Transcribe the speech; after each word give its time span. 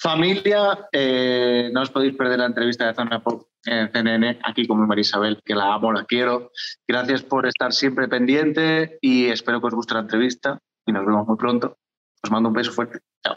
Familia, 0.00 0.88
eh, 0.92 1.68
no 1.74 1.82
os 1.82 1.90
podéis 1.90 2.16
perder 2.16 2.38
la 2.38 2.46
entrevista 2.46 2.86
de 2.86 2.94
Zona 2.94 3.22
Pop 3.22 3.48
en 3.66 3.92
CNN, 3.92 4.40
aquí 4.42 4.66
con 4.66 4.86
Marisabel, 4.86 5.42
que 5.44 5.54
la 5.54 5.74
amo, 5.74 5.92
la 5.92 6.06
quiero. 6.06 6.52
Gracias 6.88 7.22
por 7.22 7.46
estar 7.46 7.74
siempre 7.74 8.08
pendiente 8.08 8.98
y 9.02 9.26
espero 9.26 9.60
que 9.60 9.66
os 9.66 9.74
guste 9.74 9.92
la 9.92 10.00
entrevista 10.00 10.58
y 10.86 10.92
nos 10.92 11.04
vemos 11.04 11.28
muy 11.28 11.36
pronto. 11.36 11.76
Os 12.22 12.30
mando 12.30 12.48
un 12.48 12.54
beso 12.54 12.72
fuerte. 12.72 13.00
Chao. 13.22 13.36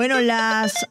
Bueno, 0.00 0.18
las 0.22 0.88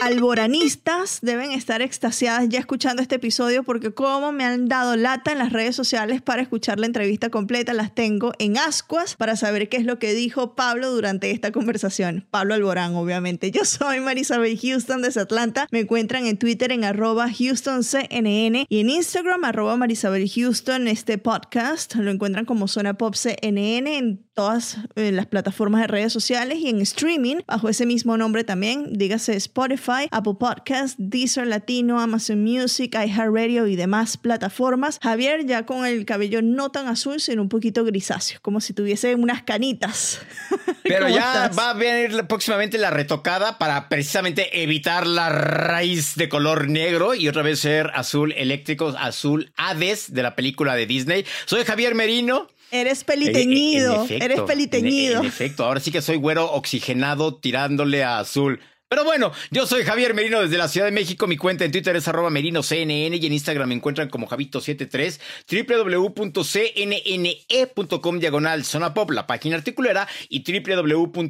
alboranistas 0.00 1.18
deben 1.22 1.52
estar 1.52 1.82
extasiadas 1.82 2.48
ya 2.48 2.58
escuchando 2.58 3.02
este 3.02 3.16
episodio 3.16 3.62
porque 3.62 3.92
como 3.92 4.32
me 4.32 4.44
han 4.44 4.68
dado 4.68 4.96
lata 4.96 5.32
en 5.32 5.38
las 5.38 5.52
redes 5.52 5.76
sociales 5.76 6.22
para 6.22 6.42
escuchar 6.42 6.78
la 6.78 6.86
entrevista 6.86 7.30
completa, 7.30 7.72
las 7.72 7.94
tengo 7.94 8.32
en 8.38 8.58
ascuas 8.58 9.16
para 9.16 9.36
saber 9.36 9.68
qué 9.68 9.76
es 9.76 9.84
lo 9.84 9.98
que 9.98 10.14
dijo 10.14 10.54
Pablo 10.54 10.90
durante 10.90 11.30
esta 11.30 11.52
conversación. 11.52 12.26
Pablo 12.30 12.54
Alborán, 12.54 12.94
obviamente. 12.94 13.50
Yo 13.50 13.64
soy 13.64 14.00
Marisabel 14.00 14.58
Houston 14.58 15.02
desde 15.02 15.20
Atlanta. 15.20 15.66
Me 15.70 15.80
encuentran 15.80 16.26
en 16.26 16.38
Twitter 16.38 16.72
en 16.72 16.84
arroba 16.84 17.26
HoustonCNN 17.26 18.66
y 18.68 18.80
en 18.80 18.90
Instagram 18.90 19.44
arroba 19.44 19.76
Marisabel 19.76 20.28
Houston. 20.28 20.88
Este 20.88 21.18
podcast 21.18 21.94
lo 21.96 22.10
encuentran 22.10 22.44
como 22.44 22.68
Zona 22.68 22.94
Pop 22.94 23.14
CNN 23.14 23.96
en 23.96 24.24
todas 24.34 24.78
eh, 24.96 25.12
las 25.12 25.26
plataformas 25.26 25.82
de 25.82 25.86
redes 25.86 26.12
sociales 26.12 26.58
y 26.60 26.68
en 26.68 26.80
streaming 26.80 27.36
bajo 27.46 27.68
ese 27.68 27.84
mismo 27.84 28.16
nombre 28.16 28.42
también, 28.42 28.92
dígase 28.92 29.36
Spotify, 29.36 29.89
Apple 30.10 30.34
Podcast, 30.38 30.96
Deezer 30.98 31.46
Latino, 31.46 32.00
Amazon 32.00 32.42
Music, 32.42 32.94
iHeartRadio 32.94 33.66
y 33.66 33.76
demás 33.76 34.16
plataformas. 34.16 34.98
Javier 35.02 35.44
ya 35.46 35.66
con 35.66 35.84
el 35.86 36.04
cabello 36.04 36.40
no 36.42 36.70
tan 36.70 36.86
azul, 36.88 37.20
sino 37.20 37.42
un 37.42 37.48
poquito 37.48 37.84
grisáceo, 37.84 38.38
como 38.42 38.60
si 38.60 38.72
tuviese 38.72 39.14
unas 39.14 39.42
canitas. 39.42 40.20
Pero 40.82 41.06
¿Cómo 41.06 41.16
ya 41.16 41.44
estás? 41.46 41.58
va 41.58 41.70
a 41.70 41.74
venir 41.74 42.24
próximamente 42.26 42.78
la 42.78 42.90
retocada 42.90 43.58
para 43.58 43.88
precisamente 43.88 44.62
evitar 44.62 45.06
la 45.06 45.28
raíz 45.28 46.14
de 46.16 46.28
color 46.28 46.68
negro 46.68 47.14
y 47.14 47.28
otra 47.28 47.42
vez 47.42 47.60
ser 47.60 47.90
azul 47.94 48.32
eléctrico, 48.36 48.94
azul 48.98 49.52
Hades 49.56 50.12
de 50.12 50.22
la 50.22 50.34
película 50.36 50.74
de 50.74 50.86
Disney. 50.86 51.24
Soy 51.46 51.64
Javier 51.64 51.94
Merino. 51.94 52.48
Eres 52.72 53.00
Eh, 53.02 53.04
peliteñido, 53.04 53.94
en 53.94 54.00
efecto, 54.04 54.24
eres 54.24 54.40
peliteñido. 54.42 55.14
En, 55.16 55.20
en 55.22 55.26
efecto, 55.26 55.64
ahora 55.64 55.80
sí 55.80 55.90
que 55.90 56.00
soy 56.00 56.16
güero 56.16 56.52
oxigenado 56.52 57.34
tirándole 57.34 58.04
a 58.04 58.20
azul. 58.20 58.60
Pero 58.90 59.04
bueno, 59.04 59.32
yo 59.52 59.66
soy 59.68 59.84
Javier 59.84 60.14
Merino 60.14 60.40
desde 60.40 60.58
la 60.58 60.66
Ciudad 60.66 60.88
de 60.88 60.90
México. 60.90 61.28
Mi 61.28 61.36
cuenta 61.36 61.64
en 61.64 61.70
Twitter 61.70 61.94
es 61.94 62.08
arroba 62.08 62.28
merinoCNN 62.28 63.14
y 63.14 63.24
en 63.24 63.32
Instagram 63.32 63.68
me 63.68 63.76
encuentran 63.76 64.08
como 64.08 64.26
Javito73, 64.26 65.20
www.cnne.com 65.48 68.18
diagonal 68.18 68.64
zona 68.64 68.92
pop, 68.92 69.12
la 69.12 69.28
página 69.28 69.54
articulera, 69.54 70.08
y 70.28 70.42
www.cnn.com 70.42 71.22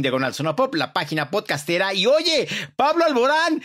diagonal 0.00 0.32
zona 0.32 0.56
pop, 0.56 0.74
la 0.76 0.94
página 0.94 1.30
podcastera. 1.30 1.92
Y 1.92 2.06
oye, 2.06 2.48
Pablo 2.74 3.04
Alborán, 3.04 3.62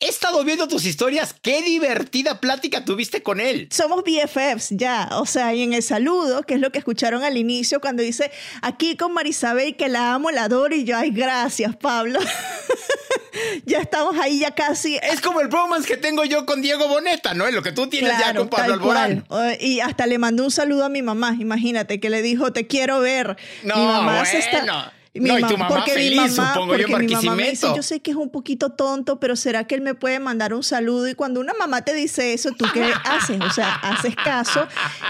he 0.00 0.08
estado 0.08 0.44
viendo 0.44 0.68
tus 0.68 0.84
historias. 0.84 1.34
Qué 1.40 1.62
divertida 1.62 2.40
plática 2.40 2.84
tuviste 2.84 3.22
con 3.22 3.40
él. 3.40 3.68
somos 3.70 4.02
BFFs 4.04 4.68
ya, 4.70 5.08
o 5.12 5.26
sea, 5.26 5.54
y 5.54 5.62
en 5.62 5.72
el 5.72 5.82
saludo, 5.82 6.42
que 6.42 6.54
es 6.54 6.60
lo 6.60 6.70
que 6.70 6.78
escucharon 6.78 7.24
al 7.24 7.36
inicio 7.36 7.80
cuando 7.80 8.02
dice 8.02 8.30
aquí 8.62 8.96
con 8.96 9.12
Marisabel 9.12 9.76
que 9.76 9.88
la 9.88 10.14
amo, 10.14 10.30
la 10.30 10.44
adoro 10.44 10.74
y 10.74 10.84
yo, 10.84 10.96
ay, 10.96 11.10
gracias, 11.10 11.74
Pablo. 11.76 12.20
ya 13.66 13.78
estamos 13.78 14.16
ahí 14.18 14.40
ya 14.40 14.54
casi. 14.54 14.98
Es 15.02 15.20
como 15.20 15.40
el 15.40 15.48
bromance 15.48 15.88
que 15.88 15.96
tengo 15.96 16.24
yo 16.24 16.46
con 16.46 16.62
Diego 16.62 16.88
Boneta, 16.88 17.34
¿no? 17.34 17.46
Es 17.46 17.54
lo 17.54 17.62
que 17.62 17.72
tú 17.72 17.88
tienes 17.88 18.12
ya 18.18 18.34
con 18.34 18.48
Pablo 18.48 18.74
Alborán. 18.74 19.24
cual. 19.28 19.56
Y 19.60 19.80
hasta 19.80 20.06
le 20.06 20.18
mandó 20.18 20.44
un 20.44 20.50
saludo 20.50 20.84
a 20.84 20.88
mi 20.88 21.02
mamá, 21.02 21.36
imagínate, 21.38 21.98
que 21.98 22.10
le 22.10 22.22
dijo, 22.22 22.52
te 22.52 22.66
quiero 22.66 23.00
ver. 23.00 23.36
No, 23.64 23.76
mi 23.76 23.84
mamá 23.84 24.24
se 24.24 24.48
bueno. 24.52 24.97
Está... 25.26 25.40
No, 25.40 25.46
y 25.46 25.50
tu 25.50 25.58
mamá 25.58 25.68
porque 25.68 25.90
mi 25.90 25.96
feliz, 25.96 26.34
supongo 26.34 26.76
yo, 26.76 26.86
porque 26.88 27.06
mi 27.06 27.14
mamá 27.14 27.34
me 27.36 27.50
dice, 27.50 27.66
yo 27.76 27.82
sé 27.82 28.00
que 28.00 28.10
es 28.12 28.16
un 28.16 28.30
poquito 28.30 28.70
tonto, 28.70 29.18
pero 29.20 29.36
¿será 29.36 29.64
que 29.64 29.74
él 29.74 29.80
me 29.80 29.94
puede 29.94 30.18
mandar 30.20 30.54
un 30.54 30.62
saludo? 30.62 31.08
Y 31.08 31.14
cuando 31.14 31.40
una 31.40 31.52
mamá 31.54 31.82
te 31.82 31.94
dice 31.94 32.32
eso, 32.32 32.50
¿tú 32.52 32.64
qué 32.72 32.92
haces? 33.04 33.40
O 33.40 33.50
sea, 33.50 33.74
haces 33.74 34.14
caso, 34.16 34.66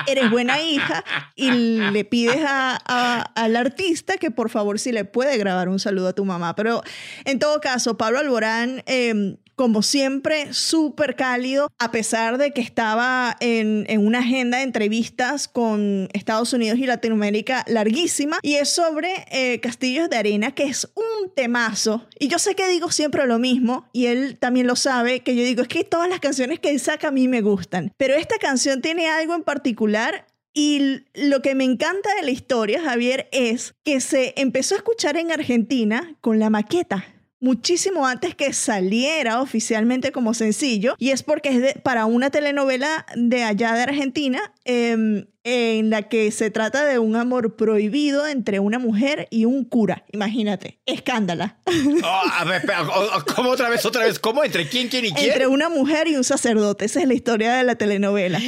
eres 0.07 0.31
buena 0.31 0.61
hija 0.61 1.05
y 1.37 1.51
le 1.51 2.05
pides 2.05 2.39
a- 2.47 2.79
a- 2.87 3.21
al 3.35 3.57
artista 3.57 4.17
que 4.17 4.31
por 4.31 4.51
favor 4.51 4.79
si 4.79 4.93
le 4.93 5.05
puede 5.05 5.37
grabar 5.39 5.69
un 5.69 5.79
saludo 5.79 6.09
a 6.09 6.13
tu 6.13 6.25
mamá. 6.25 6.55
Pero 6.57 6.83
en 7.25 7.39
todo 7.39 7.61
caso, 7.61 7.97
Pablo 7.97 8.19
Alborán... 8.19 8.83
eh, 8.87 9.37
como 9.59 9.83
siempre, 9.83 10.55
súper 10.55 11.17
cálido, 11.17 11.69
a 11.81 11.91
pesar 11.91 12.39
de 12.39 12.53
que 12.53 12.61
estaba 12.61 13.37
en, 13.41 13.87
en 13.89 14.07
una 14.07 14.21
agenda 14.21 14.59
de 14.59 14.63
entrevistas 14.63 15.49
con 15.49 16.09
Estados 16.13 16.53
Unidos 16.53 16.79
y 16.79 16.87
Latinoamérica 16.87 17.65
larguísima, 17.67 18.39
y 18.43 18.55
es 18.55 18.69
sobre 18.69 19.27
eh, 19.33 19.59
Castillos 19.59 20.09
de 20.09 20.17
Arena, 20.17 20.53
que 20.53 20.63
es 20.63 20.89
un 20.95 21.35
temazo. 21.35 22.07
Y 22.21 22.29
yo 22.29 22.39
sé 22.39 22.55
que 22.55 22.69
digo 22.69 22.93
siempre 22.93 23.27
lo 23.27 23.41
mismo, 23.41 23.89
y 23.93 24.07
él 24.07 24.39
también 24.39 24.69
lo 24.69 24.77
sabe, 24.77 25.21
que 25.21 25.35
yo 25.35 25.43
digo, 25.43 25.63
es 25.63 25.69
que 25.69 25.83
todas 25.83 26.09
las 26.09 26.21
canciones 26.21 26.61
que 26.61 26.71
él 26.71 26.79
saca 26.79 27.09
a 27.09 27.11
mí 27.11 27.27
me 27.27 27.41
gustan, 27.41 27.93
pero 27.97 28.15
esta 28.15 28.39
canción 28.39 28.81
tiene 28.81 29.09
algo 29.09 29.35
en 29.35 29.43
particular 29.43 30.25
y 30.55 31.01
lo 31.15 31.43
que 31.43 31.57
me 31.57 31.65
encanta 31.65 32.15
de 32.15 32.23
la 32.23 32.31
historia, 32.31 32.81
Javier, 32.81 33.29
es 33.33 33.75
que 33.85 34.01
se 34.01 34.35
empezó 34.37 34.77
a 34.77 34.79
escuchar 34.79 35.17
en 35.17 35.33
Argentina 35.33 36.17
con 36.21 36.39
la 36.39 36.49
maqueta 36.49 37.05
muchísimo 37.41 38.07
antes 38.07 38.35
que 38.35 38.53
saliera 38.53 39.41
oficialmente 39.41 40.13
como 40.13 40.35
sencillo 40.35 40.95
y 40.99 41.11
es 41.11 41.23
porque 41.23 41.51
es 41.51 41.61
de- 41.61 41.75
para 41.83 42.07
una 42.07 42.31
telenovela 42.31 43.07
de 43.17 43.45
allá 43.45 43.75
de 43.75 43.83
Argentina 43.83 44.41
em, 44.65 45.27
en 45.49 45.91
la 45.91 46.03
que 46.03 46.31
se 46.31 46.51
trata 46.51 46.85
de 46.85 46.99
un 46.99 47.17
amor 47.17 47.57
prohibido 47.57 48.27
entre 48.27 48.61
una 48.61 48.79
mujer 48.79 49.29
y 49.31 49.45
un 49.45 49.65
cura, 49.65 50.05
imagínate, 50.13 50.79
escándala, 50.87 51.59
Oh, 52.03 52.23
a 52.39 52.45
ver, 52.45 52.63
pero, 52.67 52.83
oh, 52.89 53.09
oh, 53.17 53.25
¿cómo 53.35 53.51
otra 53.51 53.69
vez, 53.69 53.85
otra 53.87 54.05
vez? 54.05 54.19
¿Cómo? 54.19 54.45
¿Entre 54.45 54.69
quién, 54.69 54.89
quién 54.89 55.05
y 55.07 55.13
quién? 55.13 55.31
entre 55.31 55.47
una 55.47 55.69
mujer 55.69 56.09
y 56.09 56.17
un 56.17 56.25
sacerdote, 56.25 56.85
esa 56.85 57.01
es 57.01 57.09
la 57.09 57.15
historia 57.15 57.55
de 57.55 57.65
la 57.65 57.75
telenovela. 57.77 58.41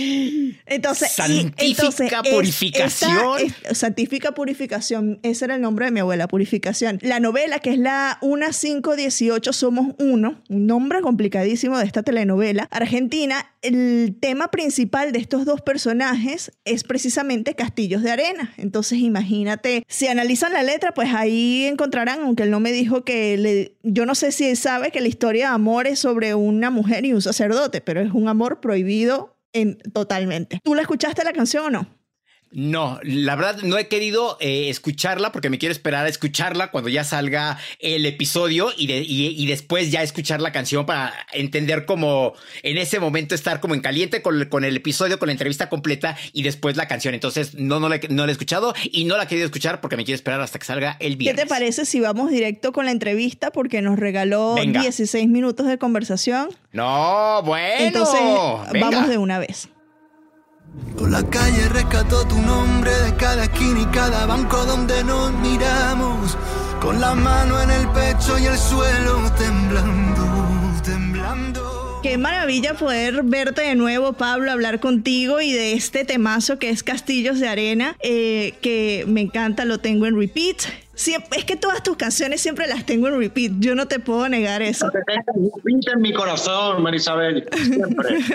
Entonces, 0.66 1.11
y- 1.19 1.44
Santífica 1.75 2.21
es- 2.25 2.33
purificación. 2.34 3.38
esta- 3.41 3.69
es- 3.70 3.79
santífica 3.79 4.32
purificación, 4.32 5.19
ese 5.23 5.44
era 5.47 5.55
el 5.56 5.61
nombre 5.62 5.87
de 5.87 5.91
mi 5.93 6.00
abuela, 6.00 6.29
purificación. 6.29 6.99
La 7.02 7.20
novela, 7.20 7.58
que 7.58 7.70
es 7.70 7.79
la 7.79 8.19
1518 8.23 9.52
Somos 9.52 9.94
Uno, 9.99 10.43
un 10.49 10.67
nombre 10.67 11.00
complicadísimo 11.00 11.79
de 11.79 11.85
esta 11.87 12.02
telenovela, 12.02 12.69
Argentina, 12.70 13.47
el 13.62 14.17
tema 14.20 14.50
principal 14.50 15.12
de 15.12 15.19
estos 15.19 15.44
dos 15.44 15.61
personajes 15.61 16.52
es 16.64 16.85
precisamente 16.90 17.54
Castillos 17.54 18.02
de 18.02 18.10
Arena. 18.10 18.52
Entonces, 18.56 18.98
imagínate, 18.98 19.84
si 19.87 20.08
analizan 20.08 20.52
la 20.52 20.64
letra, 20.64 20.92
pues 20.92 21.14
ahí 21.14 21.66
encontrarán, 21.66 22.19
aunque 22.22 22.42
él 22.42 22.50
no 22.50 22.58
me 22.58 22.72
dijo 22.72 23.04
que 23.04 23.37
le, 23.37 23.76
yo 23.84 24.06
no 24.06 24.16
sé 24.16 24.32
si 24.32 24.46
él 24.46 24.56
sabe 24.56 24.90
que 24.90 25.00
la 25.00 25.06
historia 25.06 25.50
de 25.50 25.54
amor 25.54 25.87
es 25.87 26.00
sobre 26.00 26.34
una 26.34 26.69
mujer 26.70 27.04
y 27.04 27.12
un 27.12 27.22
sacerdote, 27.22 27.81
pero 27.81 28.00
es 28.00 28.10
un 28.10 28.26
amor 28.26 28.60
prohibido 28.60 29.37
en, 29.52 29.78
totalmente. 29.92 30.58
¿Tú 30.64 30.75
la 30.75 30.82
escuchaste 30.82 31.22
la 31.22 31.32
canción 31.32 31.66
o 31.66 31.70
no? 31.70 32.00
No, 32.52 32.99
la 33.05 33.37
verdad 33.37 33.62
no 33.62 33.79
he 33.79 33.87
querido 33.87 34.37
eh, 34.41 34.70
escucharla 34.70 35.31
porque 35.31 35.50
me 35.50 35.58
quiero 35.58 35.73
esperar 35.73 36.06
a 36.06 36.08
escucharla 36.08 36.73
cuando 36.73 36.91
ya 36.91 37.05
salga 37.05 37.58
el 37.79 38.05
episodio 38.06 38.70
y, 38.76 38.91
y, 38.91 39.47
después 39.47 39.93
ya 39.93 40.02
escuchar 40.02 40.41
la 40.41 40.50
canción 40.50 40.85
para 40.85 41.14
entender 41.32 41.85
cómo 41.87 42.35
en 42.64 42.76
ese 42.76 42.99
momento 42.99 43.37
estar 43.37 43.61
como 43.61 43.75
en 43.75 43.81
caliente 43.81 44.20
con, 44.20 44.47
con, 44.47 44.64
el 44.64 44.76
episodio, 44.76 45.20
con 45.20 45.29
la 45.29 45.32
entrevista 45.32 45.69
completa 45.69 46.17
y 46.32 46.43
después 46.43 46.76
la 46.76 46.88
canción. 46.88 47.14
Entonces 47.14 47.55
no, 47.55 47.79
no, 47.79 47.88
la, 47.88 48.00
no 48.08 48.26
la 48.26 48.31
he 48.31 48.32
escuchado 48.32 48.75
y 48.82 49.05
no 49.05 49.17
la 49.17 49.25
he 49.25 49.26
querido 49.29 49.47
escuchar 49.47 49.81
porque 49.81 49.97
me 49.97 50.05
quiero 50.05 50.17
esperar 50.17 50.41
hasta 50.41 50.58
que 50.58 50.67
salga 50.67 50.97
el 50.99 51.17
viernes. 51.17 51.41
¿Qué 51.41 51.47
te 51.47 51.49
parece 51.49 51.85
si 51.85 52.00
vamos 52.00 52.32
directo 52.32 52.73
con 52.73 52.85
la 52.85 52.91
entrevista 52.91 53.52
porque 53.52 53.81
nos 53.81 53.97
regaló 53.97 54.56
16 54.56 55.29
minutos 55.29 55.69
de 55.69 55.79
conversación? 55.79 56.49
No, 56.73 57.43
bueno. 57.44 57.85
Entonces 57.85 58.20
vamos 58.20 59.08
de 59.08 59.19
una 59.19 59.38
vez. 59.38 59.69
Por 60.96 61.11
la 61.11 61.22
calle 61.22 61.69
rescató 61.69 62.26
tu 62.26 62.38
nombre 62.40 62.90
de 62.90 63.17
cada 63.17 63.44
esquina 63.44 63.81
y 63.81 63.87
cada 63.87 64.26
banco 64.26 64.64
donde 64.67 65.02
nos 65.05 65.32
miramos. 65.32 66.37
Con 66.81 67.00
la 67.00 67.14
mano 67.14 67.61
en 67.61 67.70
el 67.70 67.88
pecho 67.88 68.38
y 68.38 68.46
el 68.46 68.56
suelo 68.56 69.31
temblando, 69.38 70.22
temblando. 70.82 72.00
Qué 72.02 72.17
maravilla 72.17 72.75
poder 72.75 73.22
verte 73.25 73.62
de 73.62 73.75
nuevo, 73.75 74.14
Pablo, 74.14 74.50
hablar 74.50 74.81
contigo 74.81 75.40
y 75.40 75.52
de 75.52 75.75
este 75.75 76.05
temazo 76.05 76.58
que 76.58 76.70
es 76.70 76.82
Castillos 76.82 77.40
de 77.40 77.49
Arena, 77.49 77.96
eh, 78.00 78.55
que 78.62 79.05
me 79.06 79.20
encanta, 79.20 79.66
lo 79.66 79.78
tengo 79.78 80.06
en 80.06 80.19
repeat 80.19 80.62
es 81.08 81.44
que 81.44 81.56
todas 81.56 81.82
tus 81.82 81.97
canciones 81.97 82.41
siempre 82.41 82.67
las 82.67 82.85
tengo 82.85 83.08
en 83.08 83.19
repeat. 83.19 83.52
Yo 83.58 83.75
no 83.75 83.87
te 83.87 83.99
puedo 83.99 84.29
negar 84.29 84.62
eso. 84.62 84.91
en 85.64 86.00
mi 86.00 86.12
corazón, 86.12 86.82
Marisabel. 86.82 87.49
Siempre. 87.52 88.19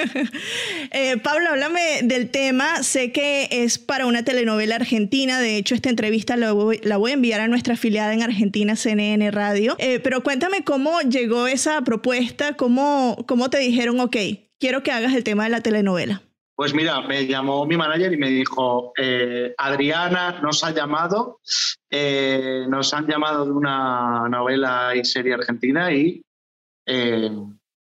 Eh, 0.91 1.17
Pablo, 1.17 1.50
háblame 1.50 2.01
del 2.03 2.29
tema. 2.29 2.83
Sé 2.83 3.12
que 3.12 3.47
es 3.51 3.77
para 3.77 4.06
una 4.06 4.23
telenovela 4.23 4.75
argentina. 4.75 5.39
De 5.39 5.57
hecho, 5.57 5.75
esta 5.75 5.89
entrevista 5.89 6.38
la 6.38 6.53
voy, 6.53 6.79
a 6.81 7.13
enviar 7.13 7.41
a 7.41 7.47
nuestra 7.47 7.73
afiliada 7.73 8.13
en 8.13 8.21
Argentina, 8.21 8.75
CNN 8.75 9.29
Radio. 9.31 9.75
Eh, 9.79 10.00
pero 10.00 10.23
cuéntame 10.23 10.63
cómo 10.63 11.01
llegó 11.01 11.47
esa 11.47 11.81
propuesta, 11.81 12.53
cómo, 12.56 13.25
cómo 13.27 13.50
te 13.50 13.57
dijeron, 13.57 14.00
ok, 14.00 14.15
quiero 14.59 14.83
que 14.83 14.91
hagas 14.91 15.13
el 15.13 15.23
tema 15.23 15.44
de 15.44 15.50
la 15.50 15.62
telenovela. 15.62 16.25
Pues 16.55 16.73
mira, 16.73 17.01
me 17.01 17.27
llamó 17.27 17.65
mi 17.65 17.75
manager 17.75 18.13
y 18.13 18.17
me 18.17 18.29
dijo, 18.29 18.93
eh, 18.97 19.53
Adriana 19.57 20.39
nos 20.41 20.63
ha 20.63 20.71
llamado, 20.71 21.41
eh, 21.89 22.65
nos 22.69 22.93
han 22.93 23.07
llamado 23.07 23.43
de 23.43 23.51
una 23.51 24.29
novela 24.29 24.95
y 24.95 25.03
serie 25.03 25.33
argentina 25.33 25.91
y 25.91 26.23
eh, 26.85 27.29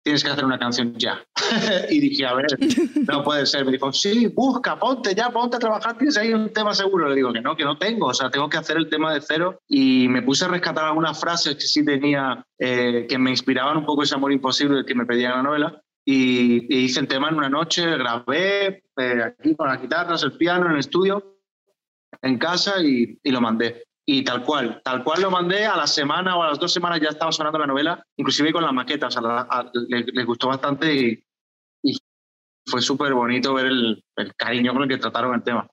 tienes 0.01 0.23
que 0.23 0.29
hacer 0.29 0.45
una 0.45 0.57
canción 0.57 0.95
ya. 0.97 1.21
y 1.89 1.99
dije, 1.99 2.25
a 2.25 2.35
ver, 2.35 2.45
no 3.05 3.21
puede 3.21 3.45
ser. 3.45 3.65
Me 3.65 3.73
dijo, 3.73 3.91
sí, 3.91 4.27
busca, 4.27 4.79
ponte 4.79 5.13
ya, 5.13 5.29
ponte 5.29 5.57
a 5.57 5.59
trabajar, 5.59 5.97
tienes 5.97 6.15
ahí 6.15 6.33
un 6.33 6.53
tema 6.53 6.73
seguro. 6.73 7.09
Le 7.09 7.15
digo 7.15 7.33
que 7.33 7.41
no, 7.41 7.57
que 7.57 7.65
no 7.65 7.77
tengo, 7.77 8.07
o 8.07 8.13
sea, 8.13 8.29
tengo 8.29 8.47
que 8.47 8.57
hacer 8.57 8.77
el 8.77 8.87
tema 8.87 9.13
de 9.13 9.19
cero. 9.19 9.59
Y 9.67 10.07
me 10.07 10.21
puse 10.21 10.45
a 10.45 10.47
rescatar 10.47 10.85
algunas 10.85 11.19
frases 11.19 11.55
que 11.55 11.67
sí 11.67 11.83
tenía, 11.83 12.45
que 12.57 13.17
me 13.19 13.31
inspiraban 13.31 13.75
un 13.75 13.85
poco 13.85 14.03
ese 14.03 14.15
amor 14.15 14.31
imposible 14.31 14.85
que 14.85 14.95
me 14.95 15.05
pedía 15.05 15.31
la 15.31 15.43
novela 15.43 15.82
y, 16.05 16.83
hice 16.83 16.99
el 16.99 17.07
tema 17.07 17.29
en 17.29 17.35
una 17.35 17.49
noche, 17.49 17.97
grabé 17.97 18.83
eh, 18.97 19.23
aquí 19.23 19.55
con 19.55 19.67
las 19.67 19.81
guitarras, 19.81 20.23
el 20.23 20.37
piano 20.37 20.65
en 20.65 20.73
el 20.73 20.79
estudio, 20.79 21.39
en 22.21 22.37
casa 22.37 22.81
y, 22.81 23.19
lo 23.23 23.41
mandé. 23.41 23.83
Y 24.05 24.23
tal 24.23 24.43
cual, 24.43 24.81
tal 24.83 25.03
cual 25.03 25.21
lo 25.21 25.31
mandé, 25.31 25.65
a 25.65 25.77
la 25.77 25.87
semana 25.87 26.35
o 26.35 26.43
a 26.43 26.49
las 26.49 26.59
dos 26.59 26.73
semanas 26.73 26.99
ya 26.99 27.09
estaba 27.09 27.31
sonando 27.31 27.59
la 27.59 27.67
novela, 27.67 28.05
inclusive 28.17 28.51
con 28.51 28.63
las 28.63 28.73
maquetas, 28.73 29.17
les, 29.87 30.25
gustó 30.25 30.49
bastante 30.49 30.93
y, 30.93 31.23
fue 32.65 32.81
súper 32.81 33.13
bonito 33.13 33.53
ver 33.53 33.65
el, 33.65 34.03
cariño 34.37 34.71
con 34.71 34.83
el 34.83 34.89
que 34.89 34.97
trataron 34.97 35.35
el 35.35 35.43
tema. 35.43 35.67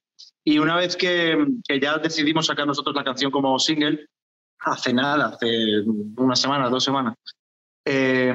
Y 0.45 0.59
una 0.59 0.77
vez 0.77 0.97
que, 0.97 1.47
que, 1.67 1.79
ya 1.79 1.99
decidimos 1.99 2.47
sacar 2.47 2.67
nosotros 2.67 2.97
la 2.97 3.05
canción 3.05 3.31
como 3.31 3.59
single, 3.59 4.07
hace 4.61 4.93
nada, 4.93 5.27
hace 5.29 5.81
una 6.17 6.35
semana, 6.35 6.69
dos 6.69 6.83
semanas, 6.83 7.15
eh, 7.85 8.35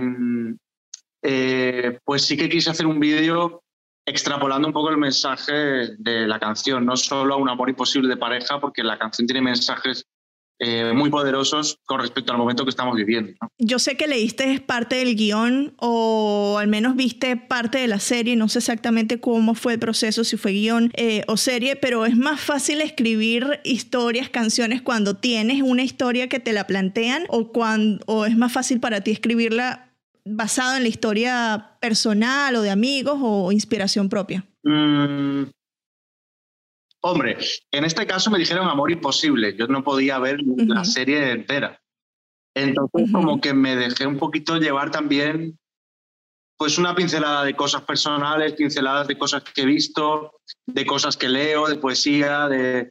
eh, 1.27 1.99
pues 2.03 2.23
sí 2.25 2.37
que 2.37 2.49
quise 2.49 2.69
hacer 2.69 2.85
un 2.85 2.99
vídeo 2.99 3.63
extrapolando 4.05 4.67
un 4.67 4.73
poco 4.73 4.89
el 4.89 4.97
mensaje 4.97 5.53
de 5.97 6.27
la 6.27 6.39
canción, 6.39 6.85
no 6.85 6.95
solo 6.95 7.33
a 7.33 7.37
un 7.37 7.49
amor 7.49 7.69
imposible 7.69 8.07
de 8.07 8.17
pareja, 8.17 8.61
porque 8.61 8.83
la 8.83 8.99
canción 8.99 9.25
tiene 9.25 9.41
mensajes 9.41 10.05
eh, 10.59 10.93
muy 10.93 11.09
poderosos 11.09 11.79
con 11.85 11.99
respecto 11.99 12.31
al 12.31 12.37
momento 12.37 12.63
que 12.63 12.69
estamos 12.69 12.95
viviendo. 12.95 13.33
Yo 13.57 13.79
sé 13.79 13.97
que 13.97 14.07
leíste 14.07 14.61
parte 14.61 14.97
del 14.97 15.15
guion 15.15 15.73
o 15.79 16.57
al 16.59 16.67
menos 16.67 16.95
viste 16.95 17.35
parte 17.35 17.79
de 17.79 17.87
la 17.87 17.99
serie, 17.99 18.35
no 18.35 18.47
sé 18.47 18.59
exactamente 18.59 19.19
cómo 19.19 19.55
fue 19.55 19.73
el 19.73 19.79
proceso, 19.79 20.23
si 20.23 20.37
fue 20.37 20.51
guion 20.51 20.91
eh, 20.95 21.23
o 21.27 21.35
serie, 21.35 21.75
pero 21.75 22.05
es 22.05 22.15
más 22.15 22.39
fácil 22.39 22.79
escribir 22.81 23.59
historias, 23.65 24.29
canciones 24.29 24.81
cuando 24.81 25.15
tienes 25.15 25.61
una 25.61 25.83
historia 25.83 26.29
que 26.29 26.39
te 26.39 26.53
la 26.53 26.67
plantean 26.67 27.25
o, 27.29 27.51
cuando, 27.51 28.05
o 28.05 28.25
es 28.25 28.37
más 28.37 28.53
fácil 28.53 28.79
para 28.79 29.01
ti 29.01 29.11
escribirla 29.11 29.94
basado 30.25 30.75
en 30.75 30.83
la 30.83 30.89
historia 30.89 31.77
personal 31.79 32.55
o 32.55 32.61
de 32.61 32.71
amigos 32.71 33.17
o 33.21 33.51
inspiración 33.51 34.09
propia? 34.09 34.45
Mm, 34.63 35.43
hombre, 37.01 37.37
en 37.71 37.85
este 37.85 38.07
caso 38.07 38.31
me 38.31 38.39
dijeron 38.39 38.67
Amor 38.67 38.91
Imposible. 38.91 39.55
Yo 39.55 39.67
no 39.67 39.83
podía 39.83 40.17
ver 40.19 40.39
la 40.41 40.83
serie 40.83 41.31
entera. 41.31 41.79
Entonces, 42.55 43.11
como 43.11 43.39
que 43.41 43.53
me 43.53 43.75
dejé 43.75 44.07
un 44.07 44.17
poquito 44.17 44.57
llevar 44.57 44.89
también, 44.89 45.59
pues 46.57 46.77
una 46.77 46.95
pincelada 46.95 47.43
de 47.43 47.55
cosas 47.55 47.81
personales, 47.81 48.53
pinceladas 48.53 49.07
de 49.07 49.17
cosas 49.17 49.43
que 49.43 49.61
he 49.61 49.65
visto, 49.65 50.31
de 50.65 50.85
cosas 50.85 51.17
que 51.17 51.27
leo, 51.27 51.67
de 51.67 51.75
poesía, 51.75 52.47
de, 52.47 52.89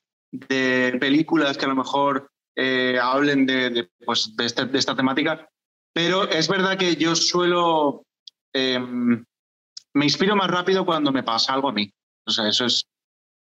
películas 1.00 1.56
que 1.56 1.64
a 1.64 1.68
lo 1.68 1.76
mejor 1.76 2.28
eh, 2.56 2.98
hablen 3.00 3.46
de, 3.46 3.88
pues, 4.04 4.36
de, 4.36 4.44
este, 4.44 4.66
de 4.66 4.78
esta 4.78 4.94
temática. 4.94 5.48
Pero 5.94 6.28
es 6.28 6.48
verdad 6.48 6.76
que 6.76 6.96
yo 6.96 7.14
suelo, 7.14 8.04
em, 8.52 9.24
me 9.94 10.04
inspiro 10.04 10.34
más 10.34 10.50
rápido 10.50 10.84
cuando 10.84 11.12
me 11.12 11.22
pasa 11.22 11.54
algo 11.54 11.68
a 11.68 11.72
mí. 11.72 11.90
O 12.26 12.30
sea, 12.32 12.48
eso 12.48 12.66
es, 12.66 12.84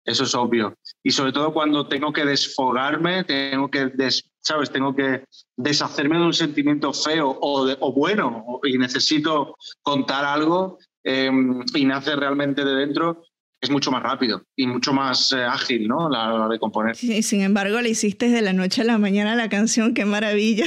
eso 0.04 0.22
es 0.22 0.34
obvio. 0.37 0.76
Y 1.02 1.10
sobre 1.10 1.32
todo 1.32 1.52
cuando 1.52 1.88
tengo 1.88 2.12
que 2.12 2.25
desfogarme, 2.25 3.25
tengo 3.25 3.69
que, 3.69 3.90
¿sabes? 4.40 4.70
Tengo 4.70 4.94
que 4.94 5.25
deshacerme 5.56 6.19
de 6.19 6.25
un 6.25 6.32
sentimiento 6.32 6.93
feo 6.93 7.31
o, 7.31 7.69
o 7.81 7.93
bueno 7.93 8.60
y 8.62 8.78
necesito 8.78 9.56
contar 9.82 10.25
algo 10.25 10.78
em, 11.02 11.64
y 11.75 11.84
nace 11.84 12.14
realmente 12.14 12.64
de 12.64 12.76
dentro, 12.76 13.25
es 13.61 13.70
mucho 13.70 13.91
más 13.91 14.03
rápido 14.03 14.43
y 14.55 14.67
mucho 14.67 14.93
más 14.93 15.32
eh, 15.32 15.43
ágil, 15.43 15.88
¿no? 15.88 16.11
La 16.11 16.35
hora 16.35 16.49
de 16.49 16.58
componer. 16.58 16.94
Sí, 16.94 17.23
sin 17.23 17.41
embargo, 17.41 17.81
le 17.81 17.91
hiciste 17.91 18.29
de 18.29 18.43
la 18.43 18.53
noche 18.53 18.82
a 18.82 18.85
la 18.85 18.99
mañana 18.99 19.35
la 19.35 19.49
canción, 19.49 19.94
qué 19.94 20.05
maravilla. 20.05 20.67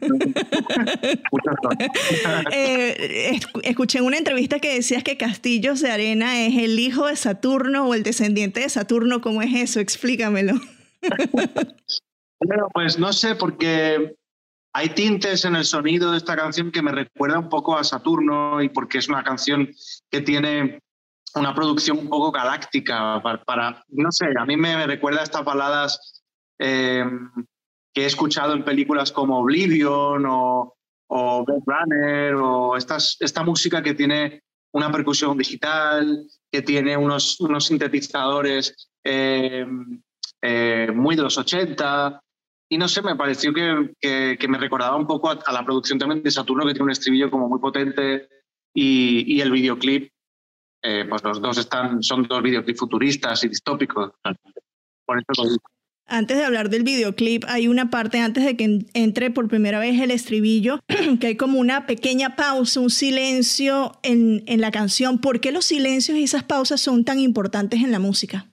eh, 2.52 3.40
escuché 3.62 3.98
en 3.98 4.04
una 4.04 4.18
entrevista 4.18 4.58
que 4.58 4.74
decías 4.74 5.04
que 5.04 5.16
Castillos 5.16 5.80
de 5.80 5.90
Arena 5.90 6.46
es 6.46 6.56
el 6.56 6.78
hijo 6.78 7.06
de 7.06 7.16
Saturno 7.16 7.86
o 7.86 7.94
el 7.94 8.02
descendiente 8.02 8.60
de 8.60 8.68
Saturno, 8.68 9.20
¿cómo 9.20 9.42
es 9.42 9.54
eso? 9.54 9.80
Explícamelo. 9.80 10.54
bueno, 12.40 12.68
pues 12.74 12.98
no 12.98 13.12
sé, 13.12 13.36
porque 13.36 14.16
hay 14.72 14.88
tintes 14.90 15.44
en 15.44 15.54
el 15.54 15.64
sonido 15.64 16.10
de 16.10 16.18
esta 16.18 16.36
canción 16.36 16.72
que 16.72 16.82
me 16.82 16.92
recuerda 16.92 17.38
un 17.38 17.48
poco 17.48 17.78
a 17.78 17.84
Saturno 17.84 18.60
y 18.60 18.68
porque 18.68 18.98
es 18.98 19.08
una 19.08 19.22
canción 19.22 19.70
que 20.10 20.20
tiene 20.20 20.80
una 21.36 21.54
producción 21.54 21.98
un 21.98 22.08
poco 22.08 22.32
galáctica 22.32 23.22
para, 23.22 23.84
no 23.88 24.10
sé, 24.10 24.26
a 24.38 24.44
mí 24.44 24.56
me, 24.56 24.86
recuerda 24.86 25.20
a 25.20 25.24
estas 25.24 25.44
baladas 25.44 26.22
em, 26.58 27.30
que 27.94 28.02
he 28.02 28.06
escuchado 28.06 28.54
en 28.54 28.64
películas 28.64 29.12
como 29.12 29.40
Oblivion 29.40 30.24
o, 30.26 30.76
o 31.08 31.44
Runner 31.66 32.34
o 32.34 32.76
estas, 32.76 33.16
esta 33.20 33.42
música 33.42 33.82
que 33.82 33.94
tiene 33.94 34.42
una 34.72 34.90
percusión 34.90 35.38
digital, 35.38 36.26
que 36.50 36.62
tiene 36.62 36.96
unos, 36.96 37.40
unos 37.40 37.66
sintetizadores 37.66 38.90
em, 39.04 40.02
eh, 40.42 40.90
muy 40.94 41.16
de 41.16 41.22
los 41.22 41.38
80. 41.38 42.20
Y 42.68 42.78
no 42.78 42.88
sé, 42.88 43.00
me 43.00 43.16
pareció 43.16 43.54
que, 43.54 43.94
que, 44.00 44.48
me 44.48 44.58
recordaba 44.58 44.96
un 44.96 45.06
poco 45.06 45.30
a, 45.30 45.52
la 45.52 45.64
producción 45.64 45.98
también 45.98 46.22
de 46.22 46.30
Saturno, 46.30 46.66
que 46.66 46.72
tiene 46.72 46.84
un 46.84 46.90
estribillo 46.90 47.30
como 47.30 47.48
muy 47.48 47.60
potente, 47.60 48.28
y 48.74 49.40
el 49.40 49.50
videoclip 49.50 50.10
eh, 50.88 51.04
pues 51.08 51.24
los 51.24 51.42
dos 51.42 51.58
están, 51.58 52.00
son 52.00 52.22
dos 52.28 52.40
videoclips 52.40 52.78
futuristas 52.78 53.42
y 53.42 53.48
distópicos. 53.48 54.12
Por 55.04 55.18
eso 55.18 55.58
Antes 56.06 56.36
de 56.36 56.44
hablar 56.44 56.70
del 56.70 56.84
videoclip, 56.84 57.42
hay 57.48 57.66
una 57.66 57.90
parte 57.90 58.20
antes 58.20 58.44
de 58.44 58.56
que 58.56 58.86
entre 58.94 59.32
por 59.32 59.48
primera 59.48 59.80
vez 59.80 60.00
el 60.00 60.12
estribillo, 60.12 60.78
que 61.20 61.26
hay 61.26 61.36
como 61.36 61.58
una 61.58 61.86
pequeña 61.86 62.36
pausa, 62.36 62.78
un 62.78 62.90
silencio 62.90 63.98
en, 64.04 64.44
en 64.46 64.60
la 64.60 64.70
canción. 64.70 65.18
¿Por 65.18 65.40
qué 65.40 65.50
los 65.50 65.64
silencios 65.64 66.16
y 66.16 66.22
esas 66.22 66.44
pausas 66.44 66.80
son 66.80 67.04
tan 67.04 67.18
importantes 67.18 67.82
en 67.82 67.90
la 67.90 67.98
música? 67.98 68.46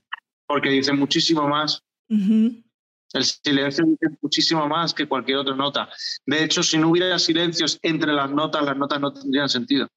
Porque 0.47 0.69
dicen 0.69 0.97
muchísimo 0.97 1.47
más. 1.47 1.83
El 2.09 3.23
silencio 3.23 3.85
dice 3.85 4.17
muchísimo 4.23 4.67
más 4.67 4.91
que 4.91 5.07
cualquier 5.07 5.37
otra 5.37 5.55
nota. 5.55 5.87
De 6.25 6.43
hecho, 6.43 6.63
si 6.63 6.79
no 6.79 6.89
hubiera 6.89 7.19
silencios 7.19 7.77
entre 7.83 8.11
las 8.11 8.31
notas, 8.31 8.63
las 8.63 8.75
notas 8.75 8.99
no 8.99 9.13
tendrían 9.13 9.49
sentido 9.49 9.87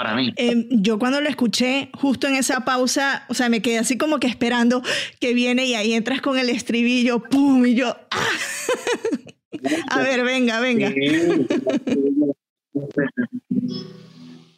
para 0.00 0.14
mí. 0.14 0.32
Eh, 0.36 0.66
yo 0.70 0.98
cuando 0.98 1.20
lo 1.20 1.28
escuché, 1.28 1.90
justo 1.92 2.26
en 2.26 2.34
esa 2.34 2.64
pausa, 2.64 3.26
o 3.28 3.34
sea, 3.34 3.50
me 3.50 3.60
quedé 3.60 3.76
así 3.76 3.98
como 3.98 4.18
que 4.18 4.28
esperando 4.28 4.82
que 5.20 5.34
viene 5.34 5.66
y 5.66 5.74
ahí 5.74 5.92
entras 5.92 6.22
con 6.22 6.38
el 6.38 6.48
estribillo, 6.48 7.22
¡pum! 7.22 7.66
Y 7.66 7.74
yo, 7.74 7.94
¡ah! 8.10 8.28
A 9.90 10.00
ver, 10.00 10.24
venga, 10.24 10.58
venga. 10.60 10.90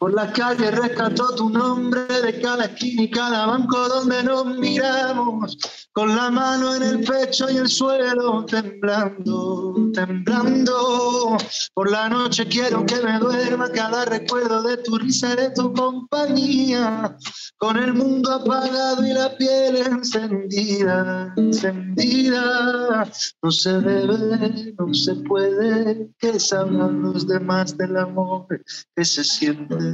Por 0.03 0.13
la 0.13 0.33
calle 0.33 0.69
rescató 0.69 1.33
tu 1.33 1.49
nombre 1.49 2.01
de 2.21 2.41
cada 2.41 2.65
esquina 2.65 3.03
y 3.03 3.09
cada 3.09 3.45
banco 3.45 3.87
donde 3.87 4.21
nos 4.21 4.45
miramos, 4.57 5.57
con 5.93 6.13
la 6.13 6.29
mano 6.29 6.75
en 6.75 6.83
el 6.83 6.99
pecho 7.05 7.49
y 7.49 7.55
el 7.55 7.69
suelo 7.69 8.45
temblando, 8.45 9.73
temblando. 9.93 11.37
Por 11.73 11.89
la 11.89 12.09
noche 12.09 12.45
quiero 12.49 12.85
que 12.85 13.01
me 13.01 13.17
duerma 13.17 13.71
cada 13.71 14.03
recuerdo 14.03 14.63
de 14.63 14.75
tu 14.75 14.97
risa 14.97 15.37
de 15.37 15.51
tu 15.51 15.71
compañía, 15.71 17.15
con 17.55 17.77
el 17.77 17.93
mundo 17.93 18.29
apagado 18.29 19.07
y 19.07 19.13
la 19.13 19.33
piel 19.37 19.77
encendida, 19.77 21.33
encendida. 21.37 23.09
No 23.41 23.51
se 23.51 23.79
debe, 23.79 24.75
no 24.77 24.93
se 24.93 25.15
puede, 25.15 26.09
que 26.19 26.37
sabrán 26.41 27.01
los 27.03 27.25
demás 27.25 27.77
del 27.77 27.95
amor 27.95 28.47
que 28.93 29.05
se 29.05 29.23
siente. 29.23 29.92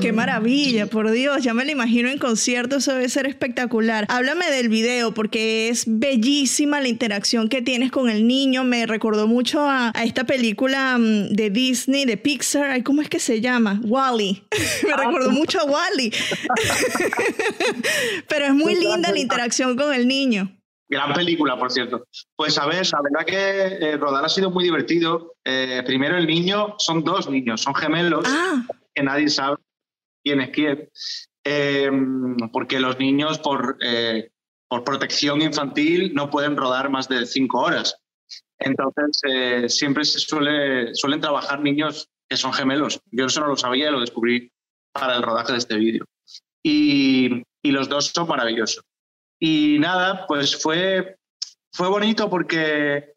Qué 0.00 0.12
maravilla, 0.12 0.86
por 0.86 1.10
Dios, 1.10 1.42
ya 1.42 1.52
me 1.52 1.64
lo 1.64 1.70
imagino 1.72 2.08
en 2.08 2.18
concierto, 2.18 2.76
eso 2.76 2.92
debe 2.92 3.08
ser 3.08 3.26
espectacular. 3.26 4.06
Háblame 4.08 4.50
del 4.50 4.68
video 4.68 5.12
porque 5.14 5.68
es 5.68 5.84
bellísima 5.86 6.80
la 6.80 6.88
interacción 6.88 7.48
que 7.48 7.62
tienes 7.62 7.90
con 7.90 8.08
el 8.08 8.26
niño, 8.26 8.62
me 8.62 8.86
recordó 8.86 9.26
mucho 9.26 9.68
a, 9.68 9.92
esta 10.04 10.24
película 10.24 10.96
mm, 10.98 11.30
de 11.30 11.50
Disney, 11.50 12.04
de 12.04 12.16
Pixar, 12.16 12.82
¿cómo 12.84 13.02
es 13.02 13.08
que 13.08 13.18
se 13.18 13.40
llama? 13.40 13.80
Wally. 13.82 14.44
me 14.84 14.92
ah, 14.92 14.96
recordó 14.98 15.30
mucho 15.30 15.60
a 15.60 15.64
Wally. 15.64 16.12
Pero 18.28 18.44
es 18.44 18.54
muy 18.54 18.76
linda 18.76 19.10
la 19.10 19.18
interacción 19.18 19.76
con 19.76 19.92
el 19.92 20.06
niño. 20.06 20.54
Gran 20.94 21.12
película, 21.12 21.58
por 21.58 21.72
cierto. 21.72 22.06
Pues 22.36 22.56
a 22.56 22.66
ver, 22.66 22.86
la 22.92 23.02
verdad 23.02 23.26
que 23.26 23.84
eh, 23.84 23.96
rodar 23.96 24.24
ha 24.24 24.28
sido 24.28 24.52
muy 24.52 24.62
divertido. 24.62 25.34
Eh, 25.44 25.82
primero 25.84 26.16
el 26.16 26.24
niño, 26.24 26.76
son 26.78 27.02
dos 27.02 27.28
niños, 27.28 27.62
son 27.62 27.74
gemelos, 27.74 28.24
ah. 28.28 28.64
que 28.94 29.02
nadie 29.02 29.28
sabe 29.28 29.56
quién 30.22 30.40
es 30.40 30.50
quién. 30.50 30.88
Em, 31.42 32.36
porque 32.52 32.78
los 32.78 32.96
niños 33.00 33.40
por, 33.40 33.76
eh, 33.80 34.30
por 34.68 34.84
protección 34.84 35.42
infantil 35.42 36.14
no 36.14 36.30
pueden 36.30 36.56
rodar 36.56 36.90
más 36.90 37.08
de 37.08 37.26
cinco 37.26 37.62
horas. 37.62 37.96
Entonces 38.60 39.76
siempre 39.76 40.04
se 40.04 40.20
suele, 40.20 40.94
suelen 40.94 41.20
trabajar 41.20 41.58
niños 41.58 42.08
que 42.28 42.36
son 42.36 42.52
gemelos. 42.52 43.00
Yo 43.10 43.26
eso 43.26 43.40
no 43.40 43.48
lo 43.48 43.56
sabía 43.56 43.88
y 43.88 43.92
lo 43.92 43.98
descubrí 43.98 44.48
para 44.92 45.16
el 45.16 45.24
rodaje 45.24 45.50
de 45.50 45.58
este 45.58 45.76
vídeo. 45.76 46.04
Y, 46.62 47.42
y 47.64 47.72
los 47.72 47.88
dos 47.88 48.12
son 48.14 48.28
maravillosos. 48.28 48.84
Y 49.38 49.78
nada, 49.78 50.26
pues 50.26 50.60
fue, 50.60 51.16
fue 51.72 51.88
bonito 51.88 52.30
porque 52.30 53.14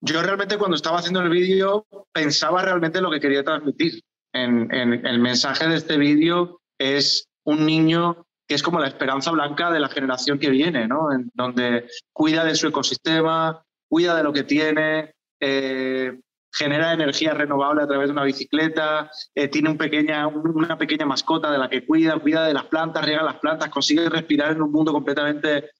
yo 0.00 0.22
realmente 0.22 0.58
cuando 0.58 0.76
estaba 0.76 0.98
haciendo 0.98 1.20
el 1.20 1.30
vídeo 1.30 1.86
pensaba 2.12 2.62
realmente 2.62 3.00
lo 3.00 3.10
que 3.10 3.20
quería 3.20 3.44
transmitir. 3.44 4.02
En, 4.32 4.70
el 4.72 5.18
mensaje 5.18 5.66
de 5.66 5.76
este 5.76 5.96
vídeo 5.96 6.60
es 6.78 7.26
un 7.44 7.64
niño 7.64 8.26
que 8.46 8.54
es 8.54 8.62
como 8.62 8.78
la 8.78 8.88
esperanza 8.88 9.30
blanca 9.30 9.70
de 9.70 9.80
la 9.80 9.88
generación 9.88 10.38
que 10.38 10.50
viene, 10.50 10.86
¿no? 10.86 11.10
En 11.12 11.30
donde 11.34 11.88
cuida 12.12 12.44
de 12.44 12.54
su 12.54 12.68
ecosistema, 12.68 13.64
cuida 13.88 14.14
de 14.14 14.22
lo 14.22 14.32
que 14.32 14.44
tiene, 14.44 15.14
eh, 15.40 16.20
genera 16.56 16.92
energía 16.92 17.34
renovable 17.34 17.82
a 17.82 17.86
través 17.86 18.08
de 18.08 18.12
una 18.12 18.24
bicicleta, 18.24 19.10
eh, 19.34 19.48
tiene 19.48 19.70
un 19.70 19.76
pequeña, 19.76 20.26
una 20.26 20.78
pequeña 20.78 21.04
mascota 21.04 21.50
de 21.50 21.58
la 21.58 21.68
que 21.68 21.84
cuida, 21.84 22.18
cuida 22.18 22.46
de 22.46 22.54
las 22.54 22.64
plantas, 22.64 23.04
riega 23.04 23.22
las 23.22 23.36
plantas, 23.36 23.68
consigue 23.68 24.08
respirar 24.08 24.52
en 24.52 24.62
un 24.62 24.72
mundo 24.72 24.92
completamente 24.92 25.70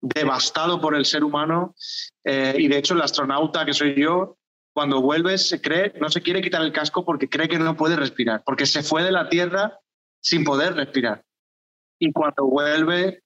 devastado 0.00 0.80
por 0.80 0.94
el 0.94 1.06
ser 1.06 1.24
humano. 1.24 1.74
Eh, 2.22 2.54
y 2.58 2.68
de 2.68 2.78
hecho, 2.78 2.94
el 2.94 3.00
astronauta 3.00 3.64
que 3.64 3.72
soy 3.72 4.00
yo, 4.00 4.36
cuando 4.74 5.00
vuelve, 5.00 5.38
se 5.38 5.62
cree, 5.62 5.94
no 6.00 6.10
se 6.10 6.20
quiere 6.20 6.42
quitar 6.42 6.60
el 6.60 6.72
casco 6.72 7.04
porque 7.04 7.30
cree 7.30 7.48
que 7.48 7.58
no 7.58 7.74
puede 7.74 7.96
respirar, 7.96 8.42
porque 8.44 8.66
se 8.66 8.82
fue 8.82 9.02
de 9.02 9.12
la 9.12 9.30
Tierra 9.30 9.80
sin 10.20 10.44
poder 10.44 10.74
respirar. 10.74 11.24
Y 11.98 12.12
cuando 12.12 12.44
vuelve, 12.44 13.22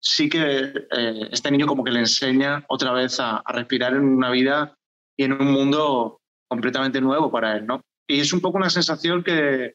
sí 0.00 0.30
que 0.30 0.72
eh, 0.72 1.28
este 1.30 1.50
niño 1.50 1.66
como 1.66 1.84
que 1.84 1.90
le 1.90 2.00
enseña 2.00 2.64
otra 2.68 2.92
vez 2.92 3.20
a, 3.20 3.42
a 3.44 3.52
respirar 3.52 3.92
en 3.92 4.04
una 4.04 4.30
vida 4.30 4.74
y 5.18 5.24
en 5.24 5.32
un 5.32 5.52
mundo 5.52 6.22
completamente 6.48 7.00
nuevo 7.00 7.30
para 7.30 7.56
él, 7.56 7.66
¿no? 7.66 7.82
Y 8.08 8.20
es 8.20 8.32
un 8.32 8.40
poco 8.40 8.58
una 8.58 8.70
sensación 8.70 9.22
que, 9.22 9.74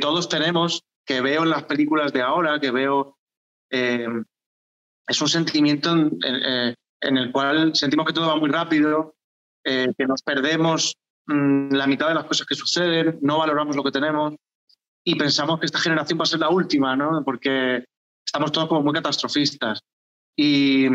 todos 0.00 0.28
tenemos, 0.28 0.84
que 1.04 1.20
veo 1.20 1.42
en 1.42 1.50
las 1.50 1.64
películas 1.64 2.12
de 2.12 2.22
ahora, 2.22 2.60
que 2.60 2.70
veo... 2.70 3.18
Eh, 3.70 4.06
es 5.06 5.20
un 5.20 5.28
sentimiento 5.28 5.92
en, 5.92 6.18
eh, 6.24 6.74
en, 7.02 7.16
el 7.18 7.30
cual 7.30 7.74
sentimos 7.74 8.06
que 8.06 8.12
todo 8.12 8.28
va 8.28 8.36
muy 8.36 8.48
rápido, 8.48 9.16
eh, 9.64 9.92
que 9.98 10.06
nos 10.06 10.22
perdemos 10.22 10.96
mm, 11.26 11.74
la 11.74 11.86
mitad 11.86 12.08
de 12.08 12.14
las 12.14 12.24
cosas 12.24 12.46
que 12.46 12.54
suceden, 12.54 13.18
no 13.20 13.38
valoramos 13.38 13.76
lo 13.76 13.84
que 13.84 13.90
tenemos 13.90 14.34
y 15.04 15.16
pensamos 15.16 15.60
que 15.60 15.66
esta 15.66 15.78
generación 15.78 16.18
va 16.18 16.22
a 16.22 16.26
ser 16.26 16.40
la 16.40 16.48
última, 16.48 16.96
¿no? 16.96 17.22
Porque 17.24 17.84
estamos 18.24 18.50
todos 18.52 18.68
como 18.68 18.82
muy 18.82 18.94
catastrofistas. 18.94 19.80
Y, 20.36 20.86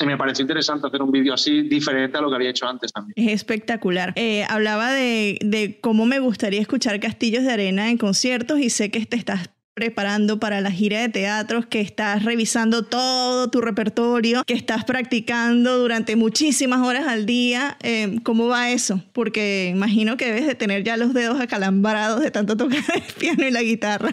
y 0.00 0.06
me 0.06 0.16
pareció 0.16 0.42
interesante 0.42 0.86
hacer 0.86 1.02
un 1.02 1.10
vídeo 1.10 1.34
así, 1.34 1.62
diferente 1.62 2.18
a 2.18 2.20
lo 2.20 2.28
que 2.28 2.36
había 2.36 2.50
hecho 2.50 2.66
antes 2.66 2.92
también. 2.92 3.14
Es 3.16 3.34
espectacular. 3.34 4.12
Eh, 4.16 4.44
hablaba 4.48 4.92
de, 4.92 5.38
de, 5.40 5.78
cómo 5.80 6.06
me 6.06 6.18
gustaría 6.18 6.60
escuchar 6.60 6.98
Castillos 7.00 7.44
de 7.44 7.52
Arena 7.52 7.90
en 7.90 7.98
conciertos 7.98 8.58
y 8.58 8.70
sé 8.70 8.90
que 8.90 9.04
te 9.06 9.16
estás 9.16 9.50
preparando 9.74 10.38
para 10.38 10.60
la 10.60 10.70
gira 10.70 11.00
de 11.00 11.08
teatros, 11.08 11.66
que 11.66 11.80
estás 11.80 12.24
revisando 12.24 12.84
todo 12.84 13.50
tu 13.50 13.60
repertorio, 13.60 14.44
que 14.46 14.54
estás 14.54 14.84
practicando 14.84 15.78
durante 15.78 16.14
muchísimas 16.14 16.80
horas 16.86 17.08
al 17.08 17.26
día. 17.26 17.76
Eh, 17.82 18.20
¿Cómo 18.22 18.46
va 18.46 18.70
eso? 18.70 19.02
Porque 19.12 19.70
imagino 19.74 20.16
que 20.16 20.26
debes 20.26 20.46
de 20.46 20.54
tener 20.54 20.84
ya 20.84 20.96
los 20.96 21.12
dedos 21.12 21.40
acalambrados 21.40 22.20
de 22.20 22.30
tanto 22.30 22.56
tocar 22.56 22.84
el 22.94 23.02
piano 23.18 23.46
y 23.46 23.50
la 23.50 23.62
guitarra. 23.62 24.12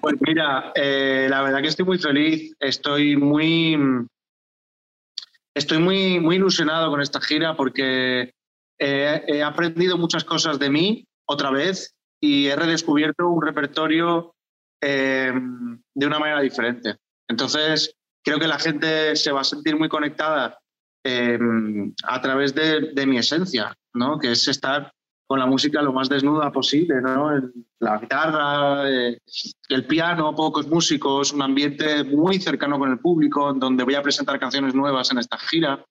Pues 0.00 0.16
mira, 0.20 0.72
eh, 0.74 1.26
la 1.28 1.42
verdad 1.42 1.60
que 1.60 1.68
estoy 1.68 1.84
muy 1.84 1.98
feliz, 1.98 2.54
estoy 2.60 3.16
muy 3.16 3.76
estoy 5.54 5.78
muy, 5.78 6.20
muy 6.20 6.36
ilusionado 6.36 6.90
con 6.90 7.00
esta 7.00 7.20
gira 7.20 7.56
porque 7.56 8.32
he 8.78 9.42
aprendido 9.42 9.96
muchas 9.96 10.24
cosas 10.24 10.58
de 10.58 10.68
mí 10.68 11.06
otra 11.26 11.50
vez 11.50 11.94
y 12.24 12.46
he 12.46 12.56
redescubierto 12.56 13.28
un 13.28 13.42
repertorio 13.42 14.34
em, 14.80 15.80
de 15.94 16.06
una 16.06 16.18
manera 16.18 16.40
diferente. 16.40 16.96
Entonces, 17.28 17.94
creo 18.24 18.38
que 18.38 18.46
la 18.46 18.58
gente 18.58 19.14
se 19.16 19.30
va 19.30 19.42
a 19.42 19.44
sentir 19.44 19.76
muy 19.76 19.88
conectada 19.88 20.58
em, 21.04 21.92
a 22.04 22.20
través 22.20 22.54
de, 22.54 22.92
de, 22.94 23.06
mi 23.06 23.18
esencia, 23.18 23.74
¿no? 23.94 24.18
que 24.18 24.32
es 24.32 24.48
estar 24.48 24.90
con 25.26 25.38
la 25.38 25.46
música 25.46 25.80
lo 25.82 25.92
más 25.92 26.08
desnuda 26.08 26.52
posible, 26.52 27.00
¿no? 27.00 27.30
la 27.78 27.98
guitarra, 27.98 28.90
eh, 28.90 29.18
el 29.68 29.86
piano, 29.86 30.34
pocos 30.34 30.66
músicos, 30.68 31.32
un 31.32 31.42
ambiente 31.42 32.04
muy 32.04 32.38
cercano 32.38 32.78
con 32.78 32.90
el 32.90 32.98
público, 32.98 33.52
donde 33.54 33.84
voy 33.84 33.94
a 33.94 34.02
presentar 34.02 34.38
canciones 34.38 34.74
nuevas 34.74 35.10
en 35.10 35.18
esta 35.18 35.38
gira, 35.38 35.84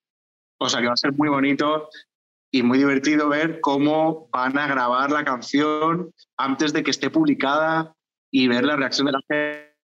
o 0.58 0.68
sea 0.68 0.80
que 0.80 0.86
va 0.86 0.92
a 0.92 0.96
ser 0.96 1.12
muy 1.12 1.28
bonito 1.28 1.88
y 2.52 2.62
muy 2.62 2.78
divertido 2.78 3.28
ver 3.28 3.60
cómo 3.60 4.28
van 4.32 4.56
a 4.58 4.68
grabar 4.68 5.10
la 5.10 5.24
canción 5.24 6.12
antes 6.36 6.72
de 6.72 6.84
que 6.84 6.92
esté 6.92 7.10
publicada 7.10 7.92
y 8.30 8.46
ver 8.46 8.64
la 8.64 8.76
reacción 8.76 9.06
de 9.06 9.12
la 9.12 9.20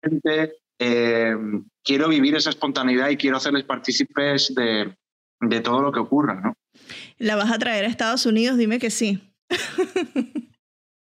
gente. 0.02 0.54
Eh, 0.78 1.36
quiero 1.82 2.08
vivir 2.08 2.36
esa 2.36 2.50
espontaneidad 2.50 3.10
y 3.10 3.16
quiero 3.16 3.36
hacerles 3.36 3.64
partícipes 3.64 4.54
de, 4.54 4.96
de 5.40 5.60
todo 5.60 5.82
lo 5.82 5.92
que 5.92 6.00
ocurra, 6.00 6.40
¿no? 6.40 6.54
¿La 7.18 7.36
vas 7.36 7.52
a 7.52 7.58
traer 7.58 7.84
a 7.84 7.88
Estados 7.88 8.26
Unidos? 8.26 8.56
Dime 8.56 8.78
que 8.78 8.90
sí. 8.90 9.31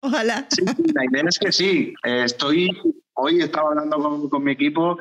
Ojalá. 0.01 0.47
Sí, 0.49 0.63
la 0.93 1.05
idea 1.05 1.23
es 1.27 1.37
que 1.37 1.51
sí. 1.51 1.93
Estoy, 2.03 2.69
hoy 3.13 3.41
estaba 3.41 3.69
hablando 3.69 4.29
con, 4.29 4.43
mi 4.43 4.51
equipo 4.51 4.97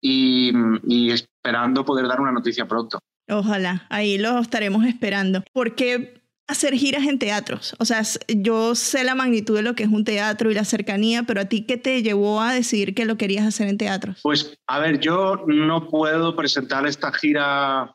y, 0.00 1.10
esperando 1.10 1.84
poder 1.84 2.08
dar 2.08 2.20
una 2.20 2.32
noticia 2.32 2.66
pronto. 2.66 2.98
Ojalá, 3.28 3.86
ahí 3.88 4.18
lo 4.18 4.38
estaremos 4.40 4.84
esperando. 4.84 5.44
¿Por 5.52 5.76
qué 5.76 6.22
hacer 6.48 6.74
giras 6.74 7.06
en 7.06 7.20
teatros? 7.20 7.76
O 7.78 7.84
sea, 7.84 8.02
yo 8.28 8.74
sé 8.74 9.04
la 9.04 9.14
magnitud 9.14 9.54
de 9.54 9.62
lo 9.62 9.74
que 9.74 9.84
es 9.84 9.88
un 9.88 10.04
teatro 10.04 10.50
y 10.50 10.54
la 10.54 10.64
cercanía, 10.64 11.22
pero 11.22 11.40
a 11.40 11.44
ti, 11.44 11.64
¿qué 11.64 11.76
te 11.76 12.02
llevó 12.02 12.40
a 12.40 12.52
decidir 12.52 12.96
que 12.96 13.04
lo 13.04 13.16
querías 13.16 13.46
hacer 13.46 13.68
en 13.68 13.78
teatros? 13.78 14.20
Pues, 14.22 14.58
a 14.66 14.80
ver, 14.80 14.98
yo 14.98 15.44
no 15.46 15.88
puedo 15.88 16.34
presentar 16.34 16.84
esta 16.86 17.12
gira 17.12 17.94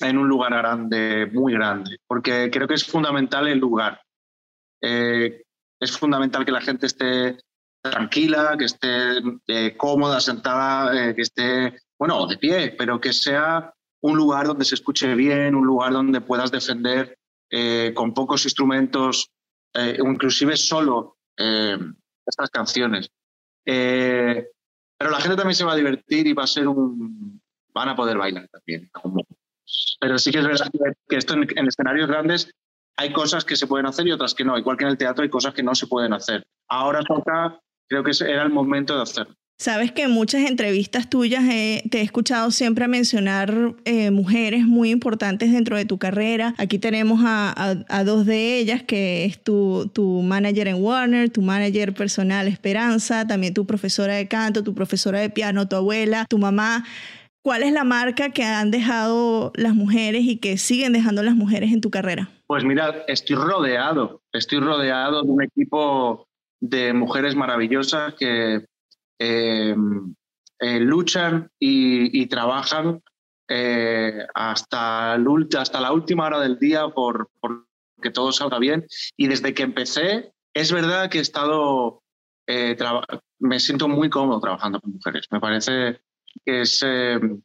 en 0.00 0.18
un 0.18 0.28
lugar 0.28 0.54
grande, 0.54 1.26
muy 1.32 1.52
grande, 1.52 1.98
porque 2.06 2.50
creo 2.50 2.66
que 2.66 2.74
es 2.74 2.84
fundamental 2.84 3.46
el 3.46 3.58
lugar. 3.58 4.00
Eh, 4.86 5.42
es 5.80 5.96
fundamental 5.96 6.44
que 6.44 6.52
la 6.52 6.60
gente 6.60 6.86
esté 6.86 7.38
tranquila, 7.82 8.56
que 8.58 8.64
esté 8.66 9.18
eh, 9.48 9.76
cómoda, 9.76 10.20
sentada, 10.20 11.10
eh, 11.10 11.14
que 11.14 11.22
esté, 11.22 11.76
bueno, 11.98 12.26
de 12.26 12.38
pie, 12.38 12.74
pero 12.78 13.00
que 13.00 13.12
sea 13.12 13.72
un 14.02 14.16
lugar 14.16 14.46
donde 14.46 14.64
se 14.64 14.76
escuche 14.76 15.14
bien, 15.14 15.54
un 15.54 15.66
lugar 15.66 15.92
donde 15.92 16.20
puedas 16.20 16.50
defender 16.50 17.18
con 17.94 18.12
pocos 18.12 18.44
instrumentos 18.44 19.30
eh, 19.76 19.98
inclusive 19.98 20.56
solo 20.56 21.18
eh, 21.36 21.78
estas 22.24 22.50
canciones. 22.50 23.10
Eh, 23.64 24.48
pero 24.96 25.10
la 25.10 25.20
gente 25.20 25.36
también 25.36 25.54
se 25.54 25.64
va 25.64 25.72
a 25.72 25.76
divertir 25.76 26.26
y 26.26 26.32
va 26.32 26.44
a 26.44 26.48
ser 26.48 26.66
un... 26.66 27.40
van 27.74 27.90
a 27.90 27.96
poder 27.96 28.16
bailar 28.16 28.48
también. 28.48 28.90
Pero 30.00 30.18
sí 30.18 30.30
que 30.30 30.38
es 30.38 30.46
verdad 30.46 30.70
que 31.08 31.16
esto 31.16 31.34
en, 31.34 31.46
en 31.58 31.66
escenarios 31.66 32.08
grandes 32.08 32.50
hay 32.96 33.12
cosas 33.12 33.44
que 33.44 33.56
se 33.56 33.66
pueden 33.66 33.86
hacer 33.86 34.06
y 34.06 34.12
otras 34.12 34.34
que 34.34 34.44
no. 34.44 34.58
Igual 34.58 34.76
que 34.76 34.84
en 34.84 34.90
el 34.90 34.98
teatro 34.98 35.22
hay 35.22 35.30
cosas 35.30 35.54
que 35.54 35.62
no 35.62 35.74
se 35.74 35.86
pueden 35.86 36.12
hacer. 36.12 36.46
Ahora 36.68 37.02
toca, 37.02 37.60
creo 37.88 38.02
que 38.02 38.12
era 38.24 38.42
el 38.42 38.50
momento 38.50 38.96
de 38.96 39.02
hacerlo. 39.02 39.34
Sabes 39.58 39.90
que 39.90 40.02
en 40.02 40.10
muchas 40.10 40.42
entrevistas 40.42 41.08
tuyas 41.08 41.42
te 41.44 41.98
he 41.98 42.02
escuchado 42.02 42.50
siempre 42.50 42.88
mencionar 42.88 43.74
eh, 43.86 44.10
mujeres 44.10 44.66
muy 44.66 44.90
importantes 44.90 45.50
dentro 45.50 45.78
de 45.78 45.86
tu 45.86 45.96
carrera. 45.96 46.54
Aquí 46.58 46.78
tenemos 46.78 47.20
a, 47.24 48.02
dos 48.04 48.26
de 48.26 48.58
ellas, 48.58 48.82
que 48.82 49.24
es 49.24 49.42
tu, 49.42 49.90
tu, 49.94 50.20
manager 50.20 50.68
en 50.68 50.82
Warner, 50.82 51.30
tu 51.30 51.40
manager 51.40 51.94
personal 51.94 52.48
Esperanza, 52.48 53.26
también 53.26 53.54
tu 53.54 53.64
profesora 53.64 54.14
de 54.14 54.28
canto, 54.28 54.62
tu 54.62 54.74
profesora 54.74 55.20
de 55.20 55.30
piano, 55.30 55.66
tu 55.66 55.76
abuela, 55.76 56.26
tu 56.28 56.36
mamá. 56.36 56.84
¿Cuál 57.42 57.62
es 57.62 57.72
la 57.72 57.84
marca 57.84 58.30
que 58.30 58.44
han 58.44 58.70
dejado 58.70 59.52
las 59.54 59.74
mujeres 59.74 60.24
y 60.24 60.36
que 60.36 60.58
siguen 60.58 60.92
dejando 60.92 61.22
las 61.22 61.34
mujeres 61.34 61.72
en 61.72 61.80
tu 61.80 61.90
carrera? 61.90 62.28
Pues 62.46 62.64
mira, 62.64 63.04
estoy 63.08 63.36
rodeado, 63.36 64.22
estoy 64.32 64.60
rodeado 64.60 65.22
de 65.22 65.30
un 65.30 65.42
equipo 65.42 66.28
de 66.60 66.92
mujeres 66.92 67.34
maravillosas 67.34 68.14
que 68.14 68.64
Em, 69.18 70.14
eh, 70.58 70.80
luchan 70.80 71.50
y, 71.58 72.26
trabajan 72.26 73.02
eh, 73.48 74.26
hasta, 74.34 75.16
la 75.18 75.92
última 75.92 76.26
hora 76.26 76.40
del 76.40 76.58
día 76.58 76.88
por, 76.88 77.30
que 78.02 78.10
todo 78.10 78.32
salga 78.32 78.58
bien. 78.58 78.86
Y 79.16 79.28
desde 79.28 79.54
que 79.54 79.62
empecé, 79.62 80.32
es 80.54 80.72
verdad 80.72 81.10
que 81.10 81.18
he 81.18 81.22
estado, 81.22 82.02
eh, 82.46 82.76
me 83.38 83.60
siento 83.60 83.88
muy 83.88 84.10
cómodo 84.10 84.40
trabajando 84.40 84.80
con 84.80 84.92
mujeres. 84.92 85.26
Me 85.30 85.40
parece 85.40 86.00
que 86.44 86.62
es, 86.62 86.82
em, 86.82 87.42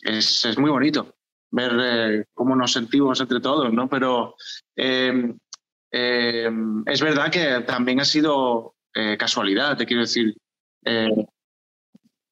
es, 0.00 0.58
muy 0.58 0.70
bonito 0.70 1.14
ver 1.52 2.26
cómo 2.34 2.56
nos 2.56 2.72
sentimos 2.72 3.20
entre 3.20 3.40
todos, 3.40 3.72
¿no? 3.72 3.88
Pero 3.88 4.34
em, 4.74 5.38
es 5.90 7.00
verdad 7.00 7.30
que 7.30 7.60
también 7.66 8.00
ha 8.00 8.04
sido 8.04 8.74
casualidad, 9.18 9.76
te 9.76 9.86
quiero 9.86 10.02
decir. 10.02 10.34
Eh, 10.84 11.26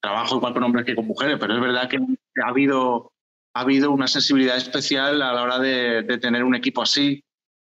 trabajo 0.00 0.36
igual 0.36 0.54
con 0.54 0.62
hombres 0.62 0.86
que 0.86 0.96
con 0.96 1.06
mujeres, 1.06 1.36
pero 1.38 1.54
es 1.54 1.60
verdad 1.60 1.88
que 1.88 1.98
ha 2.42 2.48
habido, 2.48 3.12
ha 3.54 3.60
habido 3.60 3.90
una 3.90 4.08
sensibilidad 4.08 4.56
especial 4.56 5.22
a 5.22 5.32
la 5.32 5.42
hora 5.42 5.58
de, 5.58 6.02
tener 6.18 6.42
un 6.42 6.54
equipo 6.54 6.82
así. 6.82 7.22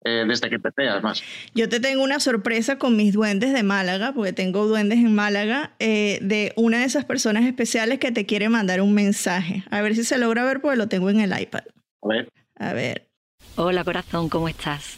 Eh, 0.05 0.25
desde 0.27 0.49
que 0.49 0.55
empecé, 0.55 0.87
además. 0.89 1.23
Yo 1.55 1.69
te 1.69 1.79
tengo 1.79 2.03
una 2.03 2.19
sorpresa 2.19 2.77
con 2.77 2.95
mis 2.95 3.13
duendes 3.13 3.53
de 3.53 3.63
Málaga, 3.63 4.13
porque 4.13 4.33
tengo 4.33 4.67
duendes 4.67 4.99
en 4.99 5.15
Málaga, 5.15 5.71
eh, 5.79 6.19
de 6.21 6.51
una 6.55 6.79
de 6.79 6.85
esas 6.85 7.05
personas 7.05 7.45
especiales 7.45 7.99
que 7.99 8.11
te 8.11 8.25
quiere 8.25 8.49
mandar 8.49 8.81
un 8.81 8.93
mensaje. 8.93 9.63
A 9.69 9.81
ver 9.81 9.95
si 9.95 10.03
se 10.03 10.17
logra 10.17 10.43
ver, 10.43 10.61
porque 10.61 10.77
lo 10.77 10.87
tengo 10.87 11.09
en 11.09 11.21
el 11.21 11.39
iPad. 11.39 11.63
A 12.01 12.07
ver. 12.07 12.29
A 12.57 12.73
ver. 12.73 13.07
Hola, 13.55 13.83
corazón, 13.83 14.29
¿cómo 14.29 14.49
estás? 14.49 14.97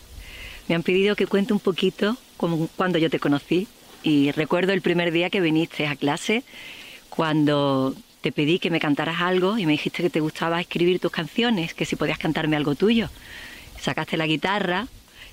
Me 0.67 0.75
han 0.75 0.81
pedido 0.81 1.15
que 1.15 1.27
cuente 1.27 1.53
un 1.53 1.59
poquito 1.59 2.17
como 2.37 2.67
cuando 2.75 2.97
yo 2.97 3.09
te 3.09 3.19
conocí, 3.19 3.67
y 4.03 4.31
recuerdo 4.31 4.73
el 4.73 4.81
primer 4.81 5.11
día 5.11 5.29
que 5.29 5.41
viniste 5.41 5.87
a 5.87 5.95
clase, 5.95 6.43
cuando 7.09 7.95
te 8.21 8.31
pedí 8.31 8.59
que 8.59 8.69
me 8.69 8.79
cantaras 8.79 9.21
algo 9.21 9.57
y 9.57 9.65
me 9.65 9.73
dijiste 9.73 10.03
que 10.03 10.09
te 10.09 10.19
gustaba 10.19 10.59
escribir 10.59 10.99
tus 10.99 11.11
canciones, 11.11 11.73
que 11.73 11.85
si 11.85 11.95
podías 11.95 12.17
cantarme 12.17 12.55
algo 12.55 12.75
tuyo. 12.75 13.09
Sacaste 13.85 14.17
la 14.17 14.25
guitarra 14.25 14.87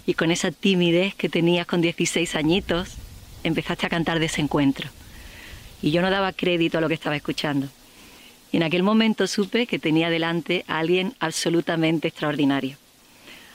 y 0.05 0.13
con 0.13 0.31
esa 0.31 0.51
timidez 0.51 1.15
que 1.15 1.31
tenías 1.31 1.67
con 1.67 1.81
16 1.81 2.35
añitos, 2.35 2.99
empezaste 3.45 3.87
a 3.87 3.89
cantar 3.89 4.19
Desencuentro. 4.19 4.91
Y 5.81 5.91
yo 5.91 6.03
no 6.03 6.11
daba 6.11 6.35
crédito 6.35 6.77
a 6.77 6.83
lo 6.83 6.89
que 6.89 6.93
estaba 6.93 7.17
escuchando. 7.17 7.69
Y 8.53 8.59
en 8.59 8.65
aquel 8.65 8.83
momento 8.83 9.27
supe 9.27 9.67
que 9.67 9.79
tenía 9.79 10.11
delante 10.11 10.67
a 10.69 10.81
alguien 10.81 11.15
absolutamente 11.19 12.09
extraordinario. 12.09 12.77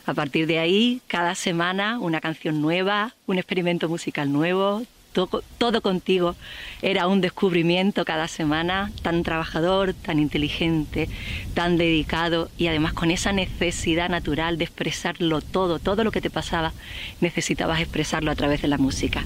A 0.08 0.16
partir 0.16 0.48
de 0.48 0.58
ahí, 0.58 1.00
cada 1.06 1.36
semana 1.36 2.00
una 2.00 2.20
canción 2.20 2.60
nueva, 2.60 3.14
un 3.28 3.38
experimento 3.38 3.88
musical 3.90 4.34
nuevo, 4.34 4.82
todo, 5.26 5.82
contigo 5.82 6.36
era 6.82 7.08
un 7.08 7.22
descubrimiento 7.22 8.06
cada 8.06 8.28
semana, 8.28 8.92
tan 9.02 9.24
trabajador, 9.24 9.94
tan 9.94 10.20
inteligente, 10.20 11.10
tan 11.56 11.78
dedicado 11.78 12.50
y 12.58 12.68
además 12.68 12.94
con 12.94 13.10
esa 13.10 13.32
necesidad 13.32 14.10
natural 14.10 14.58
de 14.58 14.66
expresarlo 14.66 15.42
todo, 15.42 15.80
todo 15.80 16.04
lo 16.04 16.12
que 16.12 16.22
te 16.22 16.30
pasaba, 16.30 16.74
necesitabas 17.20 17.82
expresarlo 17.82 18.30
a 18.30 18.36
través 18.36 18.62
de 18.62 18.68
la 18.68 18.78
música. 18.78 19.26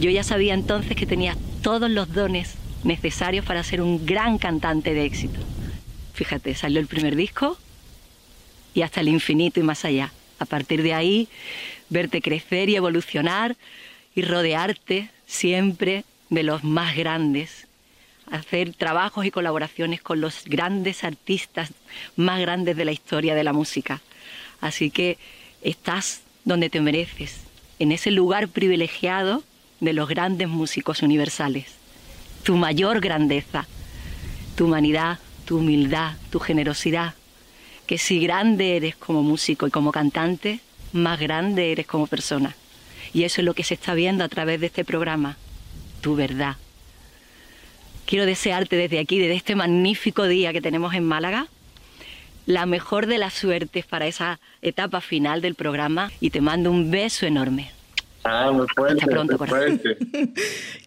Yo 0.00 0.10
ya 0.10 0.24
sabía 0.24 0.54
entonces 0.54 0.96
que 0.96 1.06
tenías 1.06 1.36
todos 1.62 1.90
los 1.90 2.12
dones 2.12 2.54
necesarios 2.82 3.44
para 3.44 3.62
ser 3.62 3.82
un 3.82 4.06
gran 4.06 4.38
cantante 4.38 4.94
de 4.94 5.04
éxito. 5.04 5.40
Fíjate, 6.14 6.54
salió 6.54 6.80
el 6.80 6.86
primer 6.86 7.16
disco 7.16 7.56
y 8.74 8.82
hasta 8.82 9.00
el 9.00 9.08
infinito 9.08 9.60
y 9.60 9.62
más 9.62 9.84
allá. 9.84 10.12
A 10.38 10.44
partir 10.44 10.82
de 10.82 10.92
ahí, 10.92 11.28
verte 11.88 12.20
crecer 12.20 12.68
y 12.68 12.76
evolucionar 12.76 13.56
y 14.14 14.22
rodearte 14.22 15.10
siempre 15.26 16.04
de 16.30 16.42
los 16.42 16.64
más 16.64 16.96
grandes, 16.96 17.66
hacer 18.30 18.72
trabajos 18.74 19.26
y 19.26 19.30
colaboraciones 19.30 20.00
con 20.00 20.20
los 20.20 20.44
grandes 20.44 21.04
artistas 21.04 21.72
más 22.16 22.40
grandes 22.40 22.76
de 22.76 22.84
la 22.84 22.92
historia 22.92 23.34
de 23.34 23.44
la 23.44 23.52
música. 23.52 24.00
Así 24.60 24.90
que 24.90 25.18
estás 25.62 26.22
donde 26.44 26.70
te 26.70 26.80
mereces, 26.80 27.40
en 27.78 27.92
ese 27.92 28.10
lugar 28.10 28.48
privilegiado 28.48 29.42
de 29.80 29.92
los 29.92 30.08
grandes 30.08 30.48
músicos 30.48 31.02
universales. 31.02 31.66
Tu 32.42 32.56
mayor 32.56 33.00
grandeza, 33.00 33.66
tu 34.56 34.66
humanidad, 34.66 35.18
tu 35.44 35.58
humildad, 35.58 36.16
tu 36.30 36.38
generosidad, 36.38 37.14
que 37.86 37.98
si 37.98 38.20
grande 38.20 38.76
eres 38.76 38.96
como 38.96 39.22
músico 39.22 39.66
y 39.66 39.70
como 39.70 39.92
cantante, 39.92 40.60
más 40.92 41.18
grande 41.18 41.72
eres 41.72 41.86
como 41.86 42.06
persona. 42.06 42.54
Y 43.14 43.24
eso 43.24 43.40
es 43.40 43.44
lo 43.44 43.54
que 43.54 43.64
se 43.64 43.74
está 43.74 43.94
viendo 43.94 44.24
a 44.24 44.28
través 44.28 44.60
de 44.60 44.66
este 44.66 44.84
programa, 44.84 45.36
tu 46.00 46.16
verdad. 46.16 46.56
Quiero 48.06 48.26
desearte 48.26 48.76
desde 48.76 48.98
aquí, 48.98 49.18
desde 49.18 49.34
este 49.34 49.54
magnífico 49.54 50.26
día 50.26 50.52
que 50.52 50.60
tenemos 50.60 50.94
en 50.94 51.04
Málaga, 51.04 51.46
la 52.46 52.66
mejor 52.66 53.06
de 53.06 53.18
las 53.18 53.34
suertes 53.34 53.86
para 53.86 54.06
esa 54.06 54.40
etapa 54.62 55.00
final 55.00 55.40
del 55.40 55.54
programa 55.54 56.10
y 56.20 56.30
te 56.30 56.40
mando 56.40 56.70
un 56.70 56.90
beso 56.90 57.26
enorme. 57.26 57.70
Ah, 58.24 58.52
muy 58.52 58.66
fuerte. 58.74 59.00
Hasta 59.02 59.12
pronto, 59.12 59.38
fuerte. 59.38 59.96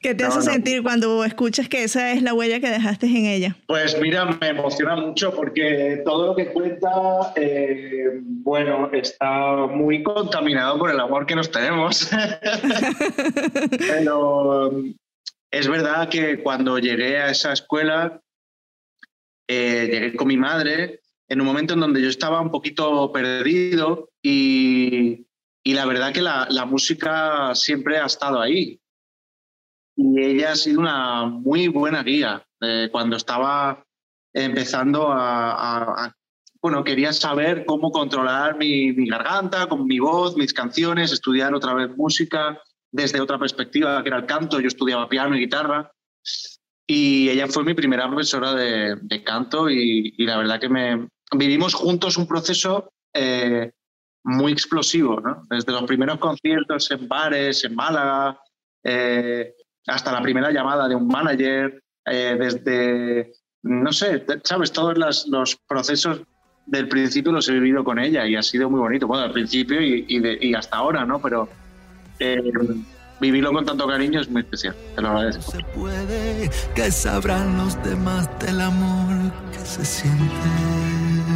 ¿Qué 0.02 0.15
te 0.15 0.24
hace 0.24 0.41
sentir 0.41 0.84
cuando 0.84 1.24
escuchas 1.26 1.67
que 1.67 1.84
esa 1.84 2.12
es 2.12 2.21
la 2.21 2.34
huella 2.34 2.60
que 2.60 2.69
dejaste 2.69 3.08
en 3.08 3.26
ella? 3.26 3.58
Pues 3.67 4.00
mira, 4.00 4.26
me 4.26 4.48
emociona 4.48 4.95
mucho 4.95 5.34
porque 5.34 6.02
todo 6.06 6.28
lo 6.28 6.36
que 6.36 6.48
cuenta, 6.48 6.89
eh, 7.36 8.19
bueno, 8.21 8.89
está 8.93 9.67
muy 9.67 10.02
contaminado 10.04 10.80
por 10.80 10.91
el 10.91 11.00
amor 11.00 11.26
que 11.26 11.36
nos 11.36 11.52
tenemos. 11.52 12.10
Pero 13.80 14.71
es 15.52 15.67
verdad 15.67 16.10
que 16.10 16.41
cuando 16.41 16.80
llegué 16.80 17.17
a 17.17 17.32
esa 17.32 17.52
escuela, 17.52 18.21
eh, 19.48 19.89
llegué 19.91 20.15
con 20.15 20.28
mi 20.28 20.38
madre 20.38 21.02
en 21.28 21.41
un 21.41 21.48
momento 21.48 21.74
en 21.74 21.80
donde 21.80 22.02
yo 22.02 22.10
estaba 22.10 22.39
un 22.39 22.52
poquito 22.52 23.12
perdido 23.12 24.10
y 24.21 25.26
y 25.67 25.73
la 25.73 25.86
verdad 25.86 26.13
que 26.13 26.21
la, 26.21 26.65
música 26.65 27.56
siempre 27.56 27.97
ha 27.97 28.06
estado 28.06 28.39
ahí. 28.39 28.80
Y 29.95 30.21
ella 30.21 30.51
ha 30.51 30.56
sido 30.56 30.80
una 30.80 31.25
muy 31.25 31.69
buena 31.69 32.04
guía. 32.04 32.45
Eh, 32.62 32.89
cuando 32.91 33.17
estaba 33.17 33.84
empezando 34.32 35.08
a, 35.10 36.13
Bueno, 36.62 36.84
quería 36.84 37.12
saber 37.13 37.65
cómo 37.65 37.91
controlar 37.91 38.58
mi, 38.58 38.93
garganta, 39.08 39.67
con 39.67 39.88
mi 39.88 39.97
voz, 39.97 40.38
mis 40.38 40.54
canciones, 40.54 41.12
estudiar 41.12 41.56
otra 41.56 41.73
vez 41.73 41.89
música 41.97 42.62
desde 42.91 43.19
otra 43.19 43.39
perspectiva, 43.39 44.04
que 44.04 44.10
era 44.10 44.19
el 44.19 44.28
canto. 44.28 44.60
Yo 44.60 44.67
estudiaba 44.67 45.10
piano 45.10 45.36
y 45.36 45.39
guitarra. 45.39 45.91
Y 46.86 47.28
ella 47.30 47.47
fue 47.47 47.63
mi 47.63 47.73
primera 47.73 48.08
profesora 48.08 48.54
de, 48.54 49.23
canto 49.23 49.67
y, 49.67 50.13
la 50.19 50.38
verdad 50.38 50.60
que 50.60 50.69
me 50.69 51.10
vivimos 51.36 51.73
juntos 51.73 52.17
un 52.17 52.28
proceso 52.28 52.91
eh, 53.15 53.71
muy 54.25 54.51
explosivo, 54.51 55.21
¿no? 55.21 55.43
Desde 55.49 55.71
los 55.71 55.83
primeros 55.83 56.17
conciertos 56.17 56.89
en 56.89 57.07
bares, 57.07 57.63
en 57.63 57.75
Málaga, 57.75 58.39
eh, 58.83 59.53
hasta 59.85 60.11
la 60.11 60.21
primera 60.21 60.51
llamada 60.51 60.88
de 60.88 60.95
un 60.95 61.07
manager, 61.07 61.81
eh, 62.05 62.35
desde, 62.39 63.33
no 63.61 63.93
sé, 63.93 64.25
sabes, 64.43 64.71
todos 64.71 64.97
los 64.97 65.55
procesos 65.67 66.21
del 66.65 66.88
principio 66.88 67.31
los 67.31 67.47
he 67.49 67.53
vivido 67.53 67.83
con 67.83 67.99
ella 67.99 68.25
y 68.25 68.35
ha 68.35 68.41
sido 68.41 68.67
muy 68.67 68.79
bonito. 68.79 69.05
Bueno, 69.05 69.25
al 69.25 69.31
principio 69.31 69.79
y, 69.79 70.53
hasta 70.55 70.77
ahora, 70.77 71.05
¿no? 71.05 71.21
Pero 71.21 71.47
eh, 72.17 72.41
vivirlo 73.21 73.53
con 73.53 73.63
tanto 73.63 73.88
cariño 73.88 74.21
es 74.21 74.29
muy 74.29 74.41
especial. 74.41 74.75
Te 74.95 75.01
lo 75.03 75.09
agradezco. 75.09 75.51
Se 75.51 75.63
puede, 75.75 76.49
que 76.73 76.91
sabrán 76.91 77.57
los 77.59 77.81
demás 77.83 78.27
del 78.39 78.59
amor 78.59 79.31
que 79.51 79.59
se 79.59 79.85
siente. 79.85 81.35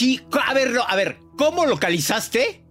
Chico. 0.00 0.38
A 0.46 0.54
ver, 0.54 0.72
a 0.86 0.96
ver, 0.96 1.18
¿cómo 1.36 1.66
localizaste 1.66 2.64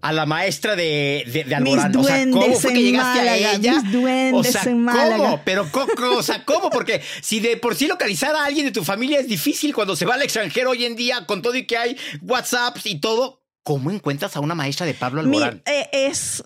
a 0.00 0.12
la 0.12 0.24
maestra 0.26 0.76
de, 0.76 1.24
de, 1.26 1.42
de 1.44 1.54
Alborán? 1.56 1.88
Mis 1.90 1.96
o 1.96 2.04
sea, 2.04 2.24
¿cómo 2.30 2.54
fue 2.54 2.72
que 2.72 2.82
llegaste 2.82 3.18
Málaga, 3.18 3.32
a 3.50 3.54
ella? 3.54 3.80
mis 3.82 3.92
duendes 3.92 4.34
o 4.48 4.52
sea, 4.60 4.62
en 4.70 4.84
Málaga. 4.84 5.16
¿cómo? 5.16 5.42
Pero 5.44 5.72
Coco, 5.72 6.16
o 6.16 6.22
sea, 6.22 6.44
¿cómo? 6.44 6.70
Porque 6.70 7.02
si 7.22 7.40
de 7.40 7.56
por 7.56 7.74
sí 7.74 7.88
localizar 7.88 8.34
a 8.36 8.44
alguien 8.44 8.66
de 8.66 8.72
tu 8.72 8.84
familia 8.84 9.18
es 9.18 9.26
difícil 9.26 9.74
cuando 9.74 9.96
se 9.96 10.06
va 10.06 10.14
al 10.14 10.22
extranjero 10.22 10.70
hoy 10.70 10.84
en 10.84 10.94
día 10.94 11.26
con 11.26 11.42
todo 11.42 11.56
y 11.56 11.66
que 11.66 11.76
hay 11.76 11.96
WhatsApps 12.22 12.86
y 12.86 13.00
todo, 13.00 13.42
¿cómo 13.64 13.90
encuentras 13.90 14.36
a 14.36 14.40
una 14.40 14.54
maestra 14.54 14.86
de 14.86 14.94
Pablo 14.94 15.22
Mi- 15.24 15.38
Alborán? 15.38 15.62
eh, 15.66 15.88
es, 15.92 16.44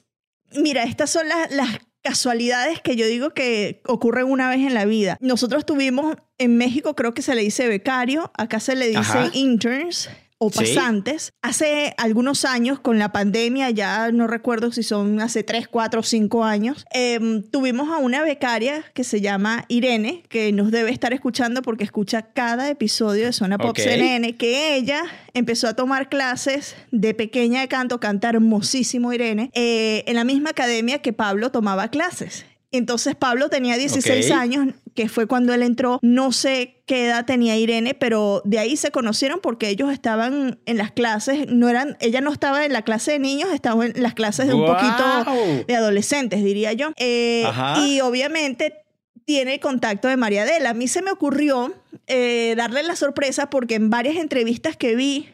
mira, 0.52 0.85
estas 0.85 1.11
son 1.11 1.28
las, 1.28 1.50
las 1.50 1.68
casualidades 2.03 2.81
que 2.81 2.97
yo 2.97 3.07
digo 3.07 3.31
que 3.31 3.81
ocurren 3.87 4.27
una 4.27 4.49
vez 4.51 4.61
en 4.61 4.75
la 4.75 4.85
vida. 4.85 5.17
Nosotros 5.21 5.65
tuvimos 5.65 6.17
en 6.38 6.57
México, 6.57 6.95
creo 6.95 7.15
que 7.15 7.23
se 7.23 7.35
le 7.35 7.43
dice 7.43 7.69
becario, 7.69 8.33
acá 8.37 8.61
se 8.61 8.75
le 8.75 8.88
dice 8.88 8.99
Ajá. 8.99 9.31
interns 9.33 10.11
o 10.44 10.50
Sí. 10.50 10.59
pasantes. 10.74 11.33
Hace 11.40 11.94
algunos 11.98 12.44
años, 12.44 12.81
con 12.81 12.98
la 12.98 13.12
pandemia, 13.12 13.70
ya 13.70 14.11
no 14.11 14.26
recuerdo 14.26 14.72
si 14.72 14.83
son 14.83 15.20
hace 15.20 15.44
3, 15.44 15.68
4 15.68 16.02
5 16.02 16.44
años, 16.44 16.85
em, 16.92 17.42
tuvimos 17.42 17.88
a 17.90 17.98
una 17.98 18.22
becaria 18.22 18.85
que 18.92 19.05
se 19.05 19.20
llama 19.20 19.64
Irene, 19.68 20.24
que 20.28 20.50
nos 20.52 20.70
debe 20.72 20.90
estar 20.90 21.12
escuchando 21.12 21.62
porque 21.62 21.85
escucha 21.85 22.22
cada 22.22 22.68
episodio 22.70 23.26
de 23.26 23.33
Zona 23.33 23.57
Pop 23.59 23.70
Ok. 23.70 23.78
CNN, 23.78 24.37
que 24.37 24.74
ella 24.74 25.02
empezó 25.33 25.68
a 25.68 25.74
tomar 25.74 26.09
clases 26.09 26.74
de 26.90 27.14
pequeña 27.14 27.61
de 27.61 27.68
canto, 27.68 28.00
canta 28.00 28.28
hermosísimo 28.31 29.12
Irene, 29.12 29.50
eh, 29.55 30.02
en 30.07 30.16
la 30.16 30.24
misma 30.24 30.50
academia 30.50 30.98
que 31.00 31.12
Pablo 31.12 31.50
tomaba 31.50 31.88
clases. 31.88 32.46
Entonces 32.74 33.14
Pablo 33.14 33.50
tenía 33.50 33.76
16 33.76 34.31
Ok. 34.31 34.37
años, 34.37 34.66
que 34.94 35.09
fue 35.09 35.26
cuando 35.26 35.55
él 35.55 35.62
entró. 35.62 35.98
No 36.02 36.33
sé 36.33 36.83
qué 36.87 37.07
edad 37.07 37.24
tenía 37.24 37.57
Irene, 37.57 37.94
pero 37.94 38.42
de 38.44 38.59
ahí 38.59 38.76
se 38.76 38.90
conocieron 38.90 39.40
porque 39.40 39.68
ellos 39.68 39.92
estaban 39.92 40.59
en 40.66 40.78
las 40.78 40.92
clases, 40.92 41.46
no 41.48 41.68
eran, 41.68 41.96
ella 42.00 42.20
no 42.20 42.33
estaba 42.33 42.64
en 42.64 42.72
la 42.72 42.83
clase 42.83 43.12
de 43.12 43.18
niños, 43.18 43.50
estaba 43.52 43.87
en 43.87 44.02
las 44.02 44.14
clases 44.14 44.48
de 44.48 44.55
un 44.55 44.66
poquito 44.66 45.64
de 45.66 45.76
adolescentes, 45.76 46.42
diría 46.42 46.72
yo. 46.72 46.90
Eh, 46.96 47.44
y 47.85 48.00
obviamente 48.00 48.83
tiene 49.24 49.55
el 49.55 49.61
contacto 49.61 50.09
de 50.09 50.16
María 50.16 50.42
Adela. 50.42 50.70
A 50.70 50.74
mí 50.74 50.88
se 50.88 51.02
me 51.02 51.11
ocurrió 51.11 51.74
eh, 52.07 52.55
darle 52.57 52.83
la 52.83 52.96
sorpresa 52.96 53.50
porque 53.50 53.76
en 53.76 53.90
varias 53.90 54.16
entrevistas 54.16 54.76
que 54.76 54.96
vi 54.96 55.28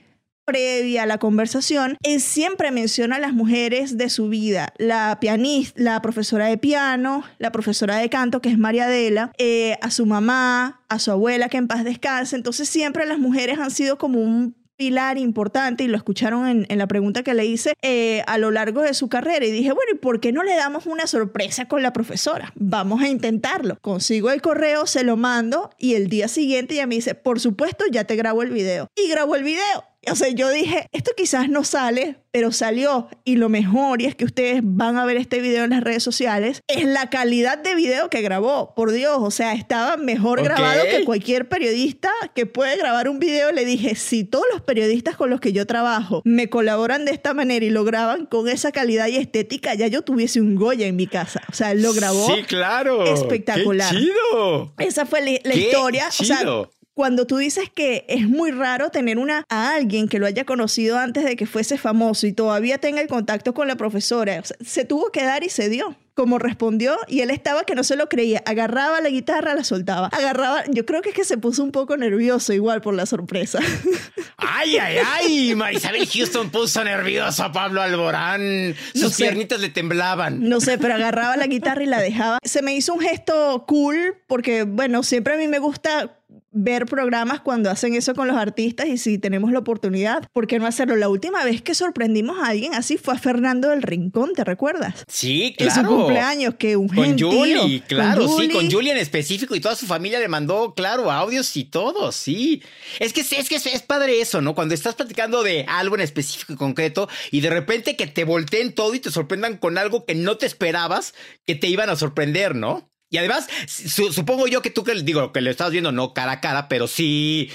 previa 0.48 1.02
a 1.02 1.06
la 1.06 1.18
conversación, 1.18 1.98
él 2.02 2.22
siempre 2.22 2.70
menciona 2.70 3.16
a 3.16 3.18
las 3.18 3.34
mujeres 3.34 3.98
de 3.98 4.08
su 4.08 4.30
vida, 4.30 4.72
la 4.78 5.18
pianista, 5.20 5.78
la 5.78 6.00
profesora 6.00 6.46
de 6.46 6.56
piano, 6.56 7.22
la 7.38 7.52
profesora 7.52 7.98
de 7.98 8.08
canto, 8.08 8.40
que 8.40 8.48
es 8.48 8.56
María 8.56 8.84
Adela, 8.84 9.30
eh, 9.36 9.76
a 9.82 9.90
su 9.90 10.06
mamá, 10.06 10.80
a 10.88 10.98
su 10.98 11.10
abuela, 11.10 11.50
que 11.50 11.58
en 11.58 11.68
paz 11.68 11.84
descanse. 11.84 12.34
Entonces 12.34 12.66
siempre 12.66 13.04
las 13.04 13.18
mujeres 13.18 13.58
han 13.58 13.70
sido 13.70 13.98
como 13.98 14.20
un 14.20 14.56
pilar 14.78 15.18
importante 15.18 15.84
y 15.84 15.88
lo 15.88 15.96
escucharon 15.98 16.64
en, 16.66 16.78
la 16.78 16.86
pregunta 16.86 17.22
que 17.22 17.34
le 17.34 17.44
hice 17.44 17.74
eh, 17.82 18.22
a 18.26 18.38
lo 18.38 18.50
largo 18.50 18.80
de 18.80 18.94
su 18.94 19.08
carrera 19.08 19.44
y 19.44 19.50
dije, 19.50 19.72
bueno, 19.72 19.92
¿y 19.92 19.96
por 19.96 20.20
qué 20.20 20.32
no 20.32 20.44
le 20.44 20.54
damos 20.54 20.86
una 20.86 21.06
sorpresa 21.06 21.66
con 21.66 21.82
la 21.82 21.92
profesora? 21.92 22.52
Vamos 22.54 23.02
a 23.02 23.08
intentarlo. 23.08 23.76
Consigo 23.82 24.30
el 24.30 24.40
correo, 24.40 24.86
se 24.86 25.04
lo 25.04 25.18
mando 25.18 25.70
y 25.78 25.94
el 25.94 26.08
día 26.08 26.28
siguiente 26.28 26.74
ella 26.74 26.86
me 26.86 26.94
dice, 26.94 27.14
por 27.14 27.40
supuesto, 27.40 27.84
ya 27.90 28.04
te 28.04 28.16
grabo 28.16 28.42
el 28.42 28.50
video. 28.50 28.88
Y 28.96 29.10
grabó 29.10 29.34
el 29.34 29.42
video. 29.42 29.84
O 30.10 30.14
sea, 30.14 30.28
yo 30.28 30.48
dije, 30.50 30.88
esto 30.92 31.10
quizás 31.16 31.48
no 31.48 31.64
sale, 31.64 32.16
pero 32.30 32.52
salió. 32.52 33.08
Y 33.24 33.36
lo 33.36 33.48
mejor, 33.48 34.00
y 34.00 34.06
es 34.06 34.14
que 34.14 34.24
ustedes 34.24 34.60
van 34.62 34.96
a 34.96 35.04
ver 35.04 35.16
este 35.16 35.40
video 35.40 35.64
en 35.64 35.70
las 35.70 35.82
redes 35.82 36.02
sociales, 36.02 36.62
es 36.68 36.84
la 36.84 37.10
calidad 37.10 37.58
de 37.58 37.74
video 37.74 38.08
que 38.08 38.22
grabó. 38.22 38.74
Por 38.74 38.92
Dios, 38.92 39.18
o 39.20 39.30
sea, 39.30 39.52
estaba 39.54 39.96
mejor 39.96 40.42
grabado 40.42 40.84
que 40.84 41.04
cualquier 41.04 41.48
periodista 41.48 42.10
que 42.34 42.46
puede 42.46 42.76
grabar 42.76 43.08
un 43.08 43.18
video. 43.18 43.52
Le 43.52 43.64
dije, 43.64 43.94
si 43.96 44.24
todos 44.24 44.46
los 44.52 44.62
periodistas 44.62 45.16
con 45.16 45.30
los 45.30 45.40
que 45.40 45.52
yo 45.52 45.66
trabajo 45.66 46.22
me 46.24 46.48
colaboran 46.48 47.04
de 47.04 47.12
esta 47.12 47.34
manera 47.34 47.64
y 47.64 47.70
lo 47.70 47.84
graban 47.84 48.26
con 48.26 48.48
esa 48.48 48.72
calidad 48.72 49.08
y 49.08 49.16
estética, 49.16 49.74
ya 49.74 49.88
yo 49.88 50.02
tuviese 50.02 50.40
un 50.40 50.54
Goya 50.54 50.86
en 50.86 50.96
mi 50.96 51.06
casa. 51.06 51.42
O 51.50 51.54
sea, 51.54 51.72
él 51.72 51.82
lo 51.82 51.92
grabó. 51.92 52.26
Sí, 52.34 52.42
claro. 52.44 53.04
espectacular. 53.04 53.92
¡Qué 53.92 53.98
chido! 54.00 54.72
Esa 54.78 55.06
fue 55.06 55.20
la, 55.20 55.32
la 55.44 55.54
¡Qué 55.54 55.60
historia. 55.60 56.08
O 56.08 56.24
sea, 56.24 56.38
chido! 56.38 56.70
Cuando 56.98 57.28
tú 57.28 57.36
dices 57.36 57.70
que 57.72 58.04
es 58.08 58.28
muy 58.28 58.50
raro 58.50 58.90
tener 58.90 59.18
una, 59.18 59.44
a 59.48 59.70
alguien 59.76 60.08
que 60.08 60.18
lo 60.18 60.26
haya 60.26 60.42
conocido 60.44 60.98
antes 60.98 61.22
de 61.22 61.36
que 61.36 61.46
fuese 61.46 61.78
famoso 61.78 62.26
y 62.26 62.32
todavía 62.32 62.78
tenga 62.78 63.00
el 63.00 63.06
contacto 63.06 63.54
con 63.54 63.68
la 63.68 63.76
profesora, 63.76 64.40
o 64.42 64.44
sea, 64.44 64.56
se 64.66 64.84
tuvo 64.84 65.12
que 65.12 65.22
dar 65.22 65.44
y 65.44 65.48
se 65.48 65.68
dio. 65.68 65.96
Como 66.14 66.40
respondió, 66.40 66.96
y 67.06 67.20
él 67.20 67.30
estaba 67.30 67.62
que 67.62 67.76
no 67.76 67.84
se 67.84 67.94
lo 67.94 68.08
creía. 68.08 68.42
Agarraba 68.44 69.00
la 69.00 69.08
guitarra, 69.08 69.54
la 69.54 69.62
soltaba. 69.62 70.08
Agarraba, 70.08 70.64
yo 70.68 70.84
creo 70.84 71.00
que 71.00 71.10
es 71.10 71.14
que 71.14 71.22
se 71.22 71.38
puso 71.38 71.62
un 71.62 71.70
poco 71.70 71.96
nervioso 71.96 72.52
igual 72.52 72.80
por 72.80 72.94
la 72.94 73.06
sorpresa. 73.06 73.60
¡Ay, 74.36 74.78
ay, 74.78 74.96
ay! 75.06 75.54
Marisabel 75.54 76.08
Houston 76.08 76.50
puso 76.50 76.82
nervioso 76.82 77.44
a 77.44 77.52
Pablo 77.52 77.80
Alborán. 77.82 78.74
Sus 78.94 79.02
No 79.02 79.08
sé. 79.10 79.24
piernitas 79.26 79.60
le 79.60 79.68
temblaban. 79.68 80.40
No 80.48 80.60
sé, 80.60 80.76
pero 80.76 80.94
agarraba 80.94 81.36
la 81.36 81.46
guitarra 81.46 81.84
y 81.84 81.86
la 81.86 82.00
dejaba. 82.00 82.40
Se 82.42 82.62
me 82.62 82.74
hizo 82.74 82.94
un 82.94 83.00
gesto 83.00 83.64
cool 83.68 84.16
porque, 84.26 84.64
bueno, 84.64 85.04
siempre 85.04 85.34
a 85.34 85.36
mí 85.36 85.46
me 85.46 85.60
gusta 85.60 86.17
ver 86.50 86.86
programas 86.86 87.40
cuando 87.40 87.70
hacen 87.70 87.94
eso 87.94 88.14
con 88.14 88.28
los 88.28 88.36
artistas 88.36 88.86
y 88.88 88.98
si 88.98 89.18
tenemos 89.18 89.50
la 89.52 89.60
oportunidad, 89.60 90.28
¿por 90.32 90.46
qué 90.46 90.58
no 90.58 90.66
hacerlo? 90.66 90.96
La 90.96 91.08
última 91.08 91.44
vez 91.44 91.62
que 91.62 91.74
sorprendimos 91.74 92.38
a 92.38 92.48
alguien 92.48 92.74
así 92.74 92.96
fue 92.98 93.14
a 93.14 93.18
Fernando 93.18 93.68
del 93.70 93.82
Rincón, 93.82 94.32
¿te 94.34 94.44
recuerdas? 94.44 95.04
Sí, 95.08 95.54
En 95.58 95.68
claro. 95.68 95.88
su 95.88 95.96
cumpleaños, 95.96 96.54
que 96.56 96.76
un 96.76 96.88
Con 96.88 97.04
gentío. 97.04 97.30
Julie, 97.30 97.82
claro, 97.86 98.26
sí, 98.28 98.34
Julie. 98.34 98.50
con 98.52 98.70
Julie 98.70 98.92
en 98.92 98.98
específico 98.98 99.54
y 99.54 99.60
toda 99.60 99.74
su 99.76 99.86
familia 99.86 100.18
le 100.18 100.28
mandó, 100.28 100.74
claro, 100.74 101.10
audios 101.10 101.56
y 101.56 101.64
todo, 101.64 102.12
sí. 102.12 102.62
Es 102.98 103.12
que, 103.12 103.20
es 103.22 103.48
que 103.48 103.56
es, 103.56 103.66
es 103.66 103.82
padre 103.82 104.20
eso, 104.20 104.40
¿no? 104.42 104.54
Cuando 104.54 104.74
estás 104.74 104.94
platicando 104.96 105.42
de 105.42 105.64
algo 105.68 105.94
en 105.94 106.02
específico 106.02 106.52
y 106.52 106.56
concreto 106.56 107.08
y 107.30 107.40
de 107.40 107.50
repente 107.50 107.96
que 107.96 108.06
te 108.06 108.24
volteen 108.24 108.74
todo 108.74 108.94
y 108.94 109.00
te 109.00 109.10
sorprendan 109.10 109.56
con 109.56 109.78
algo 109.78 110.04
que 110.04 110.14
no 110.14 110.36
te 110.36 110.46
esperabas 110.46 111.14
que 111.46 111.54
te 111.54 111.68
iban 111.68 111.88
a 111.88 111.96
sorprender, 111.96 112.54
¿no? 112.54 112.90
Y 113.10 113.16
además, 113.18 113.48
su- 113.66 114.12
supongo 114.12 114.46
yo 114.48 114.62
que 114.62 114.70
tú 114.70 114.84
que 114.84 114.94
digo 114.94 115.32
que 115.32 115.40
lo 115.40 115.50
estás 115.50 115.70
viendo 115.70 115.92
no 115.92 116.12
cara 116.14 116.32
a 116.32 116.40
cara, 116.40 116.68
pero 116.68 116.86
sí 116.86 117.50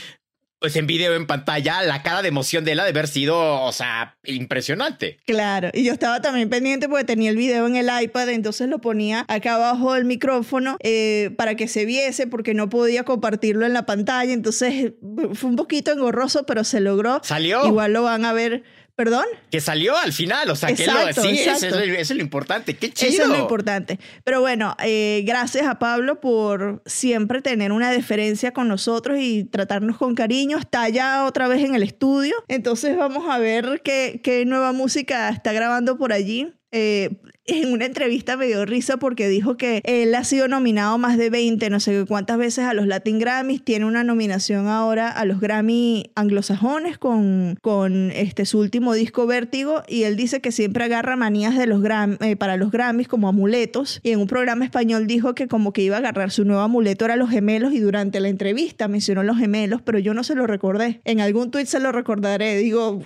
pues 0.60 0.78
en 0.78 0.88
video 0.88 1.14
en 1.14 1.28
pantalla, 1.28 1.84
la 1.84 2.04
cara 2.04 2.22
de 2.22 2.30
emoción 2.30 2.64
de 2.64 2.72
él 2.72 2.80
ha 2.80 2.86
de 2.86 2.92
haber 2.92 3.10
sido, 3.10 3.38
o 3.64 3.72
sea, 3.74 4.16
impresionante. 4.24 5.20
Claro, 5.26 5.70
y 5.74 5.84
yo 5.84 5.92
estaba 5.92 6.22
también 6.22 6.50
pendiente 6.50 6.88
porque 6.88 7.04
tenía 7.04 7.32
el 7.32 7.36
video 7.36 7.68
en 7.68 7.76
el 7.76 7.90
iPad, 8.02 8.30
entonces 8.30 8.70
lo 8.70 8.80
ponía 8.80 9.26
acá 9.28 9.56
abajo 9.56 9.94
del 9.94 10.06
micrófono 10.06 10.78
eh, 10.80 11.32
para 11.38 11.56
que 11.56 11.68
se 11.68 11.84
viese 11.84 12.28
porque 12.28 12.54
no 12.54 12.70
podía 12.70 13.04
compartirlo 13.04 13.66
en 13.66 13.74
la 13.74 13.86
pantalla, 13.86 14.32
entonces 14.32 14.94
fue 15.34 15.50
un 15.50 15.58
poquito 15.58 15.92
engorroso, 15.92 16.46
pero 16.46 16.64
se 16.64 16.80
logró. 16.80 17.20
Salió. 17.24 17.66
Igual 17.66 17.92
lo 17.92 18.04
van 18.04 18.24
a 18.24 18.32
ver, 18.32 18.64
perdón. 18.96 19.26
Que 19.52 19.62
salió 19.62 19.98
al 19.98 20.14
final, 20.14 20.50
o 20.50 20.56
sea, 20.56 20.74
que 20.74 20.86
lo, 20.86 21.14
sí, 21.14 21.40
eso 21.40 21.52
es, 21.52 21.64
eso 21.64 21.74
es 21.98 22.12
lo 22.12 22.22
importante. 22.22 22.76
Qué 22.76 22.92
chido. 22.92 23.12
Eso 23.12 23.24
es 23.24 23.30
lo 23.30 23.38
importante. 23.38 24.00
Pero 24.24 24.42
bueno, 24.42 24.76
eh, 24.84 25.24
gracias 25.26 25.68
a 25.68 25.80
Pablo 25.80 26.22
por 26.22 26.82
siempre 26.86 27.42
tener 27.42 27.72
una 27.72 27.92
deferencia 27.92 28.52
con 28.52 28.68
nosotros 28.68 29.18
y 29.20 29.46
tratarnos 29.46 29.98
con 29.98 30.16
cariño. 30.16 30.58
Está 30.58 30.90
ya 30.90 31.26
otra 31.26 31.48
vez 31.48 31.64
en 31.64 31.76
el 31.76 31.84
estudio. 31.84 32.36
Entonces 32.48 32.96
vamos 32.98 33.30
a 33.30 33.38
ver 33.40 33.82
qué, 33.84 34.22
qué 34.24 34.46
nueva 34.46 34.72
música 34.72 35.30
está 35.30 35.54
grabando 35.54 35.98
por 35.98 36.14
allí. 36.14 36.54
Eh, 36.72 37.12
en 37.46 37.74
una 37.74 37.86
entrevista 37.86 38.38
me 38.38 38.48
dio 38.48 38.66
risa 38.66 38.98
porque 38.98 39.28
dijo 39.28 39.58
que 39.58 39.82
él 39.84 40.16
ha 40.16 40.24
sido 40.24 40.48
nominado 40.48 40.98
más 40.98 41.18
de 41.18 41.30
20, 41.30 41.70
no 41.70 41.80
sé 41.80 42.06
cuántas 42.08 42.38
veces 42.38 42.66
a 42.66 42.74
los 42.74 42.88
Latin 42.88 43.20
Grammys. 43.20 43.64
Tiene 43.64 43.86
una 43.86 44.04
nominación 44.04 44.68
ahora 44.68 45.10
a 45.10 45.26
los 45.26 45.40
Grammy 45.42 46.12
anglosajones 46.16 46.98
con, 46.98 47.58
con 47.62 48.12
este, 48.12 48.46
su 48.46 48.60
último 48.60 48.94
disco 48.94 49.28
Vértigo. 49.28 49.84
Y 49.88 50.04
él 50.04 50.16
dice 50.16 50.40
que 50.40 50.52
siempre 50.54 50.86
agarra 50.86 51.16
manías 51.16 51.58
de 51.58 51.68
los 51.68 51.82
Gram- 51.82 52.18
eh, 52.22 52.36
para 52.38 52.56
los 52.56 52.72
Grammys 52.72 53.08
como 53.08 53.28
amuletos. 53.28 54.00
Y 54.04 54.12
en 54.12 54.20
un 54.22 54.28
programa 54.28 54.64
español 54.64 55.06
dijo 55.08 55.36
que 55.36 55.48
como 55.50 55.74
que 55.74 55.82
iba 55.82 55.98
a 55.98 56.00
agarrar 56.00 56.32
su 56.32 56.46
nuevo 56.46 56.62
amuleto 56.62 57.06
era 57.06 57.16
los 57.18 57.30
gemelos. 57.30 57.74
Y 57.74 57.80
durante 57.80 58.20
la 58.22 58.30
entrevista 58.30 58.88
mencionó 58.88 59.22
los 59.24 59.38
gemelos, 59.38 59.82
pero 59.82 60.00
yo 60.00 60.14
no 60.14 60.24
se 60.24 60.36
lo 60.36 60.48
recordé. 60.48 61.02
En 61.04 61.20
algún 61.20 61.52
tweet 61.52 61.66
se 61.66 61.80
lo 61.82 61.92
recordaré. 61.92 62.56
Digo, 62.58 63.02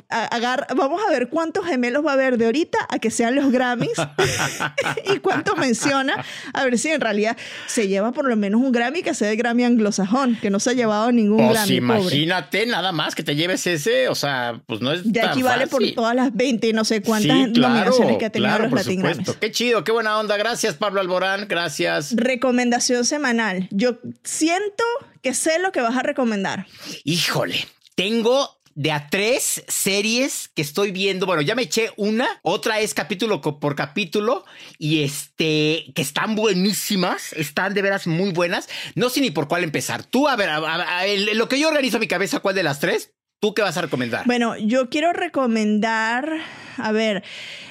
vamos 0.76 1.02
a 1.08 1.12
ver 1.12 1.30
cuántos 1.30 1.66
gemelos 1.66 2.06
va 2.06 2.12
a 2.12 2.14
haber 2.14 2.38
de 2.38 2.46
ahorita 2.46 2.78
a 2.90 3.00
que 3.00 3.10
sean 3.10 3.34
los 3.36 3.52
Grammys 3.52 3.94
y 5.16 5.20
cuánto 5.20 5.56
menciona. 5.56 6.24
A 6.54 6.64
ver 6.64 6.78
si 6.78 6.90
en 6.90 7.02
realidad 7.02 7.38
se 7.68 7.88
lleva 7.88 8.12
por 8.12 8.28
lo 8.28 8.36
menos 8.36 8.62
un 8.62 8.72
Grammy 8.72 9.02
que 9.04 9.14
sea 9.14 9.32
el 9.32 9.38
Grammy 9.38 9.64
anglosajón, 9.64 10.38
que 10.42 10.50
no 10.50 10.60
se 10.60 10.72
ha 10.72 10.74
llevado 10.74 11.12
ningún 11.12 11.38
Pues 11.48 11.52
Grammy. 11.54 11.82
pobre. 11.82 11.98
imagínate 12.18 12.66
nada 12.66 12.92
más 12.92 13.16
que 13.16 13.24
te 13.24 13.36
lleves 13.36 13.66
ese, 13.68 14.08
o 14.10 14.16
sea, 14.16 14.62
pues 14.66 14.82
no 14.82 14.92
es 14.92 15.02
Ya 15.06 15.32
equivale 15.32 15.68
por 15.68 15.82
todas 15.94 16.16
las 16.16 16.34
20 16.36 16.68
y 16.70 16.74
no 16.74 16.84
sé 16.86 17.02
cuántas 17.02 17.38
Sí, 17.48 17.52
claro, 17.54 17.74
nominaciones 17.76 18.18
que 18.18 18.26
ha 18.26 18.30
tenido 18.32 18.50
claro, 18.50 18.64
los 18.66 18.70
por 18.72 18.80
Latin 18.80 18.96
supuesto. 18.96 19.24
Grammys. 19.24 19.38
Qué 19.40 19.52
chido, 19.52 19.84
qué 19.84 19.92
buena 19.92 20.18
onda. 20.20 20.38
Gracias, 20.38 20.76
Pablo 20.76 21.02
Alborán. 21.02 21.46
Gracias. 21.48 22.16
Recomendación 22.16 23.06
semanal. 23.06 23.68
Yo 23.72 23.98
siento 24.24 24.84
que 25.22 25.34
sé 25.34 25.60
lo 25.60 25.72
que 25.72 25.82
vas 25.82 25.96
a 25.98 26.04
recomendar. 26.04 26.68
Híjole, 27.04 27.68
tengo 27.96 28.57
de 28.78 28.92
a 28.92 29.10
tres 29.10 29.64
series 29.68 30.50
que 30.50 30.62
estoy 30.62 30.92
viendo. 30.92 31.26
Bueno, 31.26 31.42
ya 31.42 31.56
me 31.56 31.64
eché 31.64 31.90
una, 31.98 32.28
otra 32.44 32.80
es 32.80 32.94
capítulo 32.94 33.42
por 33.42 33.76
capítulo 33.76 34.46
y 34.78 35.02
este, 35.02 35.86
que 35.96 36.04
están 36.04 36.36
buenísimas, 36.36 37.34
están 37.34 37.74
de 37.74 37.82
veras 37.82 38.06
muy 38.06 38.32
buenas. 38.32 38.70
No 38.94 39.10
sé 39.10 39.22
ni 39.22 39.32
por 39.32 39.48
cuál 39.48 39.64
empezar. 39.64 40.04
Tú, 40.04 40.28
a 40.28 40.36
ver, 40.36 40.52
lo 41.34 41.50
que 41.50 41.60
yo 41.60 41.70
organizo 41.70 41.98
en 41.98 42.02
mi 42.02 42.08
cabeza, 42.08 42.40
¿cuál 42.40 42.54
de 42.54 42.62
las 42.62 42.80
tres? 42.80 43.16
¿Tú 43.40 43.56
qué 43.56 43.64
vas 43.64 43.78
a 43.78 43.82
recomendar? 43.82 44.28
Bueno, 44.28 44.56
yo 44.58 44.90
quiero 44.90 45.12
recomendar, 45.12 46.32
a 46.78 46.92
ver, 46.92 47.24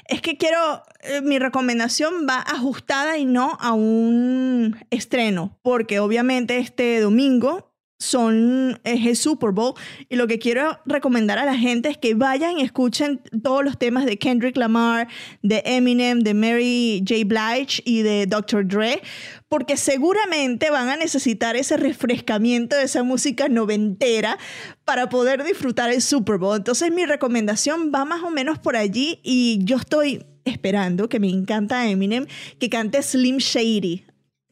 es 0.08 0.20
que 0.20 0.36
quiero, 0.36 0.82
eh, 1.02 1.20
mi 1.20 1.38
recomendación 1.38 2.26
va 2.28 2.40
ajustada 2.40 3.16
y 3.16 3.26
no 3.26 3.56
a 3.60 3.74
un 3.74 4.76
estreno, 4.90 5.56
porque 5.62 6.00
obviamente 6.00 6.58
este 6.58 6.98
domingo 6.98 7.75
son, 7.98 8.78
es 8.84 9.06
el 9.06 9.16
Super 9.16 9.50
Bowl 9.52 9.74
y 10.08 10.16
lo 10.16 10.26
que 10.26 10.38
quiero 10.38 10.78
recomendar 10.84 11.38
a 11.38 11.44
la 11.44 11.56
gente 11.56 11.88
es 11.88 11.98
que 11.98 12.14
vayan 12.14 12.58
y 12.58 12.62
escuchen 12.62 13.20
todos 13.42 13.64
los 13.64 13.78
temas 13.78 14.04
de 14.04 14.18
Kendrick 14.18 14.56
Lamar, 14.56 15.08
de 15.42 15.62
Eminem, 15.64 16.20
de 16.20 16.34
Mary 16.34 17.02
J. 17.06 17.24
Blige 17.24 17.82
y 17.84 18.02
de 18.02 18.26
Dr. 18.26 18.66
Dre, 18.66 19.00
porque 19.48 19.76
seguramente 19.76 20.70
van 20.70 20.88
a 20.88 20.96
necesitar 20.96 21.56
ese 21.56 21.76
refrescamiento 21.76 22.76
de 22.76 22.84
esa 22.84 23.02
música 23.02 23.48
noventera 23.48 24.38
para 24.84 25.08
poder 25.08 25.42
disfrutar 25.44 25.90
el 25.90 26.02
Super 26.02 26.38
Bowl. 26.38 26.56
Entonces 26.56 26.92
mi 26.92 27.06
recomendación 27.06 27.92
va 27.94 28.04
más 28.04 28.22
o 28.22 28.30
menos 28.30 28.58
por 28.58 28.76
allí 28.76 29.20
y 29.22 29.60
yo 29.62 29.76
estoy 29.76 30.24
esperando, 30.44 31.08
que 31.08 31.18
me 31.18 31.28
encanta 31.28 31.88
Eminem, 31.88 32.26
que 32.58 32.70
cante 32.70 33.02
Slim 33.02 33.38
Shady 33.38 34.04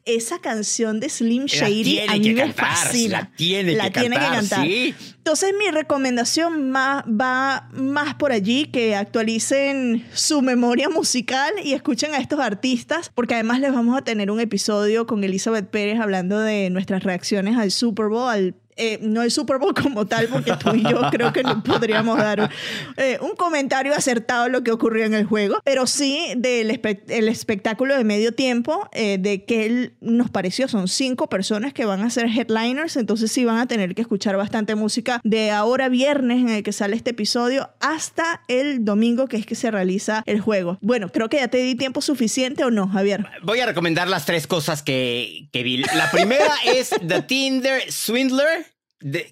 esa 0.05 0.39
canción 0.39 0.99
de 0.99 1.09
Slim 1.09 1.45
Shady 1.45 1.99
a 2.07 2.15
mí 2.15 2.33
me 2.33 2.53
fascina. 2.53 3.19
La 3.19 3.31
tiene, 3.35 3.75
que, 3.75 4.09
cantar, 4.09 4.65
Entonces 4.65 5.53
mi 5.57 5.71
recomendación 5.71 6.71
va 6.73 7.69
más 7.73 8.13
por 8.15 8.31
allí, 8.31 8.65
que 8.65 8.95
actualicen 8.95 10.05
su 10.13 10.41
memoria 10.41 10.89
musical 10.89 11.53
y 11.63 11.73
escuchen 11.73 12.13
a 12.13 12.19
estos 12.19 12.39
artistas, 12.39 13.11
porque 13.13 13.33
además 13.33 13.59
les 13.59 13.73
vamos 13.73 13.97
a 13.97 14.03
tener 14.03 14.29
un 14.29 14.39
episodio 14.39 15.07
con 15.07 15.23
Elizabeth 15.23 15.69
Pérez 15.69 15.99
hablando 15.99 16.39
de 16.39 16.69
nuestras 16.69 17.03
reacciones 17.03 17.57
al 17.57 17.71
Super 17.71 18.07
Bowl, 18.07 18.29
al 18.29 18.55
eh, 18.77 18.99
no 19.01 19.21
el 19.21 19.31
Super 19.31 19.57
Bowl 19.57 19.73
como 19.73 20.05
tal, 20.05 20.27
porque 20.27 20.53
tú 20.59 20.75
y 20.75 20.83
yo 20.83 21.01
creo 21.11 21.31
que 21.31 21.43
no 21.43 21.63
podríamos 21.63 22.17
dar 22.17 22.49
eh, 22.97 23.17
un, 23.21 23.35
comentario 23.35 23.93
acertado 23.93 24.45
de 24.45 24.49
lo 24.49 24.63
que 24.63 24.71
ocurrió 24.71 25.05
en 25.05 25.13
el 25.13 25.25
juego, 25.25 25.59
pero 25.63 25.87
sí 25.87 26.33
del 26.37 26.81
el 27.09 27.27
espectáculo 27.27 27.95
de 27.95 28.03
medio 28.03 28.33
tiempo, 28.33 28.89
eh, 28.91 29.17
de 29.19 29.45
que 29.45 29.65
él 29.65 29.93
nos 30.01 30.29
pareció, 30.29 30.67
son 30.67 30.87
cinco 30.87 31.27
personas 31.27 31.73
que 31.73 31.85
van 31.85 32.01
a 32.01 32.09
ser 32.09 32.25
headliners, 32.25 32.97
entonces 32.97 33.31
sí 33.31 33.45
van 33.45 33.57
a 33.57 33.67
tener 33.67 33.95
que 33.95 34.01
escuchar 34.01 34.35
bastante 34.35 34.75
música 34.75 35.21
de 35.23 35.51
ahora 35.51 35.89
viernes 35.89 36.39
en 36.39 36.49
el 36.49 36.63
que 36.63 36.71
sale 36.71 36.95
este 36.95 37.11
episodio 37.11 37.69
hasta 37.79 38.41
el 38.47 38.83
domingo 38.83 39.27
que 39.27 39.37
es 39.37 39.45
que 39.45 39.55
se 39.55 39.71
realiza 39.71 40.23
el 40.25 40.41
juego. 40.41 40.77
Bueno, 40.81 41.09
creo 41.09 41.29
que 41.29 41.37
ya 41.37 41.47
te 41.47 41.57
di 41.57 41.75
tiempo 41.75 42.01
suficiente 42.01 42.63
o 42.63 42.71
no, 42.71 42.87
Javier. 42.87 43.25
Voy 43.43 43.59
a 43.59 43.65
recomendar 43.65 44.07
las 44.07 44.25
tres 44.25 44.47
cosas 44.47 44.81
que, 44.81 45.47
que 45.51 45.63
vi. 45.63 45.77
La 45.77 46.09
primera 46.11 46.53
es 46.65 46.89
The 47.07 47.21
Tinder 47.21 47.91
Swindler 47.91 48.64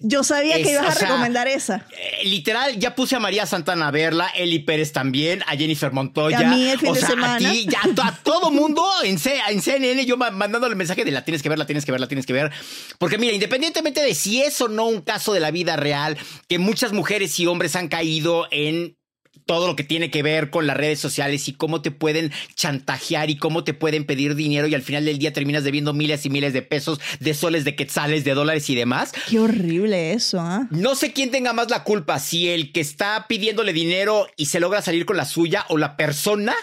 yo 0.00 0.22
sabía 0.22 0.62
que 0.62 0.72
ibas 0.72 0.96
a 0.96 1.00
recomendar 1.00 1.48
esa. 1.48 1.86
Eh, 1.90 2.26
literal, 2.26 2.78
ya 2.78 2.94
puse 2.94 3.16
a 3.16 3.20
María 3.20 3.46
Santana 3.46 3.88
a 3.88 3.90
verla, 3.90 4.28
Eli 4.36 4.58
Pérez 4.58 4.92
también, 4.92 5.42
a 5.46 5.56
Jennifer 5.56 5.90
Montoya. 5.90 6.38
a 6.38 6.54
mí 6.54 6.68
el 6.68 6.78
fin 6.78 6.92
de 6.92 7.00
semana. 7.00 7.34
A 7.36 7.38
ti, 7.38 7.66
ya, 7.68 7.80
a, 8.04 8.14
todo 8.22 8.50
mundo 8.52 8.86
en, 9.02 9.18
en 9.48 9.62
CNN, 9.62 10.04
yo 10.04 10.16
mandándole 10.16 10.72
el 10.72 10.76
mensaje 10.76 11.04
de 11.04 11.10
la 11.10 11.24
tienes 11.24 11.42
que 11.42 11.48
ver, 11.48 11.58
la 11.58 11.66
tienes 11.66 11.84
que 11.84 11.92
ver, 11.92 12.00
la 12.00 12.08
tienes 12.08 12.26
que 12.26 12.32
ver. 12.32 12.52
Porque 12.98 13.18
mira, 13.18 13.32
independientemente 13.32 14.02
de 14.02 14.14
si 14.14 14.42
es 14.42 14.60
o 14.60 14.68
no 14.68 14.86
un 14.86 15.00
caso 15.00 15.32
de 15.32 15.40
la 15.40 15.50
vida 15.50 15.76
real, 15.76 16.18
que 16.48 16.58
muchas 16.58 16.92
mujeres 16.92 17.38
y 17.40 17.46
hombres 17.46 17.74
han 17.74 17.88
caído 17.88 18.46
en 18.50 18.96
todo 19.46 19.66
lo 19.66 19.76
que 19.76 19.84
tiene 19.84 20.10
que 20.10 20.22
ver 20.22 20.50
con 20.50 20.66
las 20.66 20.76
redes 20.76 20.98
sociales 20.98 21.48
y 21.48 21.52
cómo 21.52 21.82
te 21.82 21.90
pueden 21.90 22.32
chantajear 22.54 23.30
y 23.30 23.36
cómo 23.36 23.64
te 23.64 23.74
pueden 23.74 24.04
pedir 24.04 24.34
dinero 24.34 24.66
y 24.66 24.74
al 24.74 24.82
final 24.82 25.04
del 25.04 25.18
día 25.18 25.32
terminas 25.32 25.64
debiendo 25.64 25.92
miles 25.92 26.24
y 26.26 26.30
miles 26.30 26.52
de 26.52 26.62
pesos, 26.62 27.00
de 27.20 27.34
soles, 27.34 27.64
de 27.64 27.76
quetzales, 27.76 28.24
de 28.24 28.34
dólares 28.34 28.68
y 28.70 28.74
demás. 28.74 29.12
Qué 29.28 29.38
horrible 29.38 30.12
eso, 30.12 30.40
¿ah? 30.40 30.66
No 30.70 30.94
sé 30.94 31.12
quién 31.12 31.30
tenga 31.30 31.52
más 31.52 31.70
la 31.70 31.84
culpa, 31.84 32.18
si 32.18 32.48
el 32.48 32.72
que 32.72 32.80
está 32.80 33.26
pidiéndole 33.28 33.72
dinero 33.72 34.26
y 34.36 34.46
se 34.46 34.60
logra 34.60 34.82
salir 34.82 35.06
con 35.06 35.16
la 35.16 35.24
suya 35.24 35.66
o 35.68 35.78
la 35.78 35.96
persona 35.96 36.54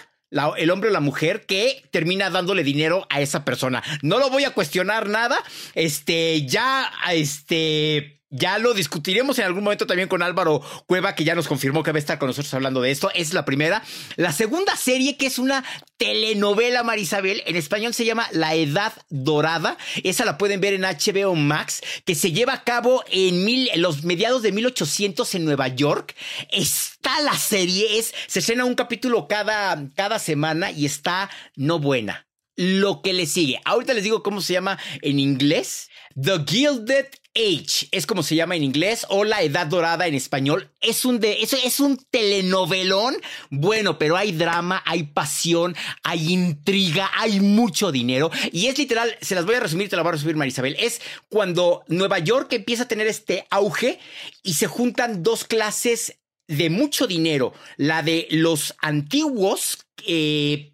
el 0.56 0.70
hombre 0.70 0.88
o 0.88 0.92
la 0.92 1.00
mujer 1.00 1.44
que 1.46 1.82
termina 1.90 2.30
dándole 2.30 2.64
dinero 2.64 3.06
a 3.10 3.20
esa 3.20 3.44
persona. 3.44 3.82
No 4.02 4.18
lo 4.18 4.30
voy 4.30 4.44
a 4.44 4.54
cuestionar 4.54 5.08
nada. 5.08 5.36
Este, 5.74 6.46
ya, 6.46 6.90
este, 7.12 8.21
ya 8.32 8.58
lo 8.58 8.72
discutiremos 8.72 9.38
en 9.38 9.44
algún 9.44 9.62
momento 9.62 9.86
también 9.86 10.08
con 10.08 10.22
Álvaro 10.22 10.62
Cueva, 10.86 11.14
que 11.14 11.22
ya 11.22 11.34
nos 11.34 11.46
confirmó 11.46 11.82
que 11.82 11.92
va 11.92 11.96
a 11.96 12.00
estar 12.00 12.18
con 12.18 12.28
nosotros 12.28 12.52
hablando 12.54 12.80
de 12.80 12.90
esto. 12.90 13.10
Es 13.14 13.34
la 13.34 13.44
primera. 13.44 13.82
La 14.16 14.32
segunda 14.32 14.74
serie, 14.74 15.18
que 15.18 15.26
es 15.26 15.38
una 15.38 15.62
telenovela, 15.98 16.82
Marisabel, 16.82 17.42
en 17.44 17.56
español 17.56 17.92
se 17.92 18.06
llama 18.06 18.26
La 18.32 18.54
Edad 18.54 18.94
Dorada. 19.10 19.76
Esa 20.02 20.24
la 20.24 20.38
pueden 20.38 20.62
ver 20.62 20.72
en 20.72 20.82
HBO 20.82 21.34
Max, 21.34 21.82
que 22.06 22.14
se 22.14 22.32
lleva 22.32 22.54
a 22.54 22.64
cabo 22.64 23.04
en, 23.10 23.44
mil, 23.44 23.68
los 23.76 24.02
mediados 24.02 24.40
de 24.40 24.52
1800 24.52 25.34
en 25.34 25.44
Nueva 25.44 25.68
York. 25.68 26.16
Está 26.50 27.20
la 27.20 27.36
serie, 27.36 27.98
es, 27.98 28.14
se 28.26 28.38
estrena 28.38 28.64
un 28.64 28.74
capítulo 28.74 29.28
cada, 29.28 29.90
cada 29.94 30.18
semana 30.18 30.70
y 30.70 30.86
está 30.86 31.28
no 31.54 31.78
buena 31.78 32.26
lo 32.56 33.02
que 33.02 33.12
le 33.12 33.26
sigue. 33.26 33.60
Ahorita 33.64 33.94
les 33.94 34.04
digo 34.04 34.22
cómo 34.22 34.40
se 34.40 34.52
llama 34.52 34.78
en 35.00 35.18
inglés. 35.18 35.90
The 36.20 36.44
Gilded 36.46 37.06
Age 37.34 37.88
es 37.90 38.06
como 38.06 38.22
se 38.22 38.34
llama 38.34 38.56
en 38.56 38.62
inglés 38.62 39.06
o 39.08 39.24
La 39.24 39.42
Edad 39.42 39.66
Dorada 39.66 40.06
en 40.06 40.14
español. 40.14 40.70
Es 40.80 41.04
un 41.04 41.18
de 41.18 41.42
eso 41.42 41.56
es 41.64 41.80
un 41.80 41.96
telenovelón. 42.10 43.16
Bueno, 43.50 43.98
pero 43.98 44.16
hay 44.16 44.32
drama, 44.32 44.82
hay 44.84 45.04
pasión, 45.04 45.74
hay 46.02 46.32
intriga, 46.32 47.10
hay 47.14 47.40
mucho 47.40 47.90
dinero 47.90 48.30
y 48.52 48.66
es 48.66 48.76
literal, 48.76 49.16
se 49.20 49.34
las 49.34 49.46
voy 49.46 49.54
a 49.54 49.60
resumir, 49.60 49.88
te 49.88 49.96
la 49.96 50.02
voy 50.02 50.10
a 50.10 50.12
resumir 50.12 50.36
Marisabel. 50.36 50.76
Es 50.78 51.00
cuando 51.30 51.84
Nueva 51.88 52.18
York 52.18 52.52
empieza 52.52 52.84
a 52.84 52.88
tener 52.88 53.06
este 53.06 53.46
auge 53.50 53.98
y 54.42 54.54
se 54.54 54.66
juntan 54.66 55.22
dos 55.22 55.44
clases 55.44 56.18
de 56.48 56.68
mucho 56.68 57.06
dinero, 57.06 57.54
la 57.76 58.02
de 58.02 58.26
los 58.30 58.74
antiguos 58.80 59.78
eh, 60.06 60.71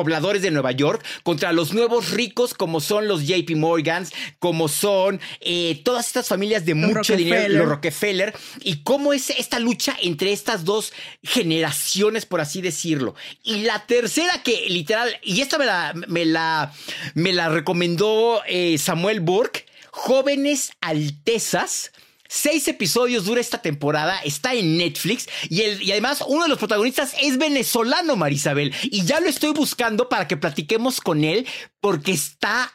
pobladores 0.00 0.40
de 0.40 0.50
Nueva 0.50 0.72
York 0.72 1.04
contra 1.22 1.52
los 1.52 1.74
nuevos 1.74 2.10
ricos 2.10 2.54
como 2.54 2.80
son 2.80 3.06
los 3.06 3.26
JP 3.26 3.50
Morgans, 3.56 4.12
como 4.38 4.66
son 4.68 5.20
eh, 5.40 5.82
todas 5.84 6.06
estas 6.06 6.26
familias 6.26 6.64
de 6.64 6.74
mucho 6.74 7.14
dinero, 7.16 7.52
los 7.52 7.68
Rockefeller, 7.68 8.34
y 8.62 8.82
cómo 8.82 9.12
es 9.12 9.28
esta 9.28 9.58
lucha 9.58 9.94
entre 10.02 10.32
estas 10.32 10.64
dos 10.64 10.94
generaciones, 11.22 12.24
por 12.24 12.40
así 12.40 12.62
decirlo. 12.62 13.14
Y 13.42 13.64
la 13.64 13.84
tercera 13.86 14.42
que 14.42 14.64
literal, 14.68 15.14
y 15.22 15.42
esta 15.42 15.58
me 15.58 15.66
la, 15.66 15.92
me 16.08 16.24
la, 16.24 16.72
me 17.14 17.34
la 17.34 17.50
recomendó 17.50 18.40
eh, 18.46 18.78
Samuel 18.78 19.20
Burke, 19.20 19.66
Jóvenes 19.90 20.72
Altezas, 20.80 21.92
Seis 22.32 22.68
episodios 22.68 23.24
dura 23.24 23.40
esta 23.40 23.60
temporada, 23.60 24.20
está 24.20 24.54
en 24.54 24.78
Netflix 24.78 25.28
y, 25.48 25.62
el, 25.62 25.82
y 25.82 25.90
además 25.90 26.22
uno 26.28 26.44
de 26.44 26.48
los 26.48 26.58
protagonistas 26.58 27.12
es 27.20 27.38
venezolano, 27.38 28.14
Marisabel. 28.14 28.72
Y 28.84 29.04
ya 29.04 29.18
lo 29.18 29.28
estoy 29.28 29.50
buscando 29.50 30.08
para 30.08 30.28
que 30.28 30.36
platiquemos 30.36 31.00
con 31.00 31.24
él 31.24 31.44
porque 31.80 32.12
está 32.12 32.72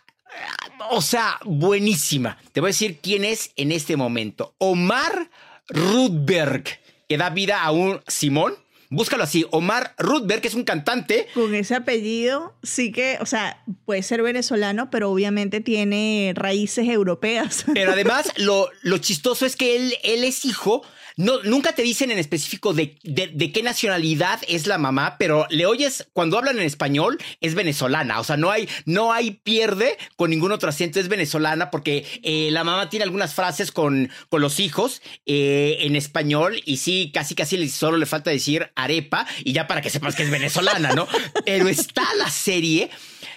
o 0.89 1.01
sea, 1.01 1.39
buenísima. 1.45 2.37
Te 2.51 2.59
voy 2.59 2.67
a 2.67 2.75
decir 2.75 2.99
quién 3.01 3.23
es 3.23 3.51
en 3.55 3.71
este 3.71 3.95
momento. 3.95 4.55
Omar 4.57 5.29
Rudberg, 5.69 6.65
que 7.07 7.17
da 7.17 7.29
vida 7.29 7.63
a 7.63 7.71
un 7.71 8.01
Simón, 8.07 8.55
Búscalo 8.89 9.23
así, 9.23 9.45
Omar 9.51 9.95
Rudberg, 9.97 10.41
que 10.41 10.47
es 10.47 10.55
un 10.55 10.63
cantante. 10.63 11.27
Con 11.33 11.55
ese 11.55 11.75
apellido, 11.75 12.55
sí 12.63 12.91
que, 12.91 13.17
o 13.21 13.25
sea, 13.25 13.63
puede 13.85 14.03
ser 14.03 14.21
venezolano, 14.21 14.89
pero 14.89 15.11
obviamente 15.11 15.61
tiene 15.61 16.33
raíces 16.35 16.87
europeas. 16.87 17.65
Pero 17.73 17.91
además, 17.91 18.31
lo, 18.37 18.69
lo 18.81 18.97
chistoso 18.97 19.45
es 19.45 19.55
que 19.55 19.75
él, 19.75 19.93
él 20.03 20.23
es 20.23 20.45
hijo 20.45 20.83
no, 21.17 21.41
nunca 21.43 21.73
te 21.73 21.81
dicen 21.81 22.11
en 22.11 22.19
específico 22.19 22.73
de, 22.73 22.97
de, 23.03 23.51
qué 23.51 23.63
nacionalidad 23.63 24.39
es 24.47 24.67
la 24.67 24.77
mamá, 24.77 25.15
pero 25.17 25.47
le 25.49 25.65
oyes 25.65 26.07
cuando 26.13 26.37
hablan 26.37 26.57
en 26.57 26.65
español 26.65 27.17
es 27.39 27.55
venezolana. 27.55 28.19
O 28.19 28.23
sea, 28.23 28.37
no 28.37 28.51
hay, 28.51 28.67
no 28.85 29.13
hay 29.13 29.31
pierde 29.31 29.97
con 30.17 30.29
ningún 30.29 30.51
otro 30.51 30.69
acento, 30.69 30.99
es 30.99 31.07
venezolana 31.07 31.71
porque 31.71 32.05
eh, 32.23 32.49
la 32.51 32.63
mamá 32.63 32.89
tiene 32.89 33.03
algunas 33.03 33.33
frases 33.33 33.71
con, 33.71 34.09
con 34.29 34.41
los 34.41 34.59
hijos 34.59 35.01
eh, 35.25 35.77
en 35.81 35.95
español 35.95 36.61
y 36.65 36.77
sí, 36.77 37.11
casi 37.13 37.35
casi 37.35 37.69
solo 37.69 37.97
le 37.97 38.05
falta 38.05 38.29
decir 38.29 38.71
arepa 38.75 39.25
y 39.43 39.53
ya 39.53 39.67
para 39.67 39.81
que 39.81 39.89
sepas 39.89 40.15
que 40.15 40.23
es 40.23 40.29
venezolana, 40.29 40.91
¿no? 40.93 41.07
pero 41.45 41.69
está 41.69 42.03
la 42.15 42.29
serie, 42.29 42.89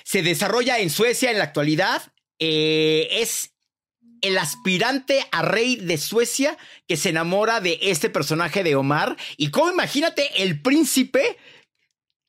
se 0.02 0.22
desarrolla 0.22 0.78
en 0.78 0.90
Suecia 0.90 1.30
en 1.30 1.38
la 1.38 1.44
actualidad. 1.44 2.02
Eh, 2.40 3.08
es 3.20 3.52
el 4.22 4.38
aspirante 4.38 5.26
a 5.32 5.42
rey 5.42 5.76
de 5.76 5.98
Suecia 5.98 6.56
que 6.86 6.96
se 6.96 7.10
enamora 7.10 7.60
de 7.60 7.78
este 7.82 8.10
personaje 8.10 8.62
de 8.62 8.76
Omar. 8.76 9.16
Y 9.36 9.50
cómo 9.50 9.70
imagínate, 9.70 10.42
el 10.42 10.60
príncipe 10.60 11.36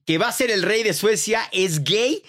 que 0.05 0.17
va 0.17 0.27
a 0.27 0.33
ser 0.33 0.51
el 0.51 0.63
rey 0.63 0.83
de 0.83 0.93
Suecia 0.93 1.47
es 1.51 1.83
gay. 1.83 2.23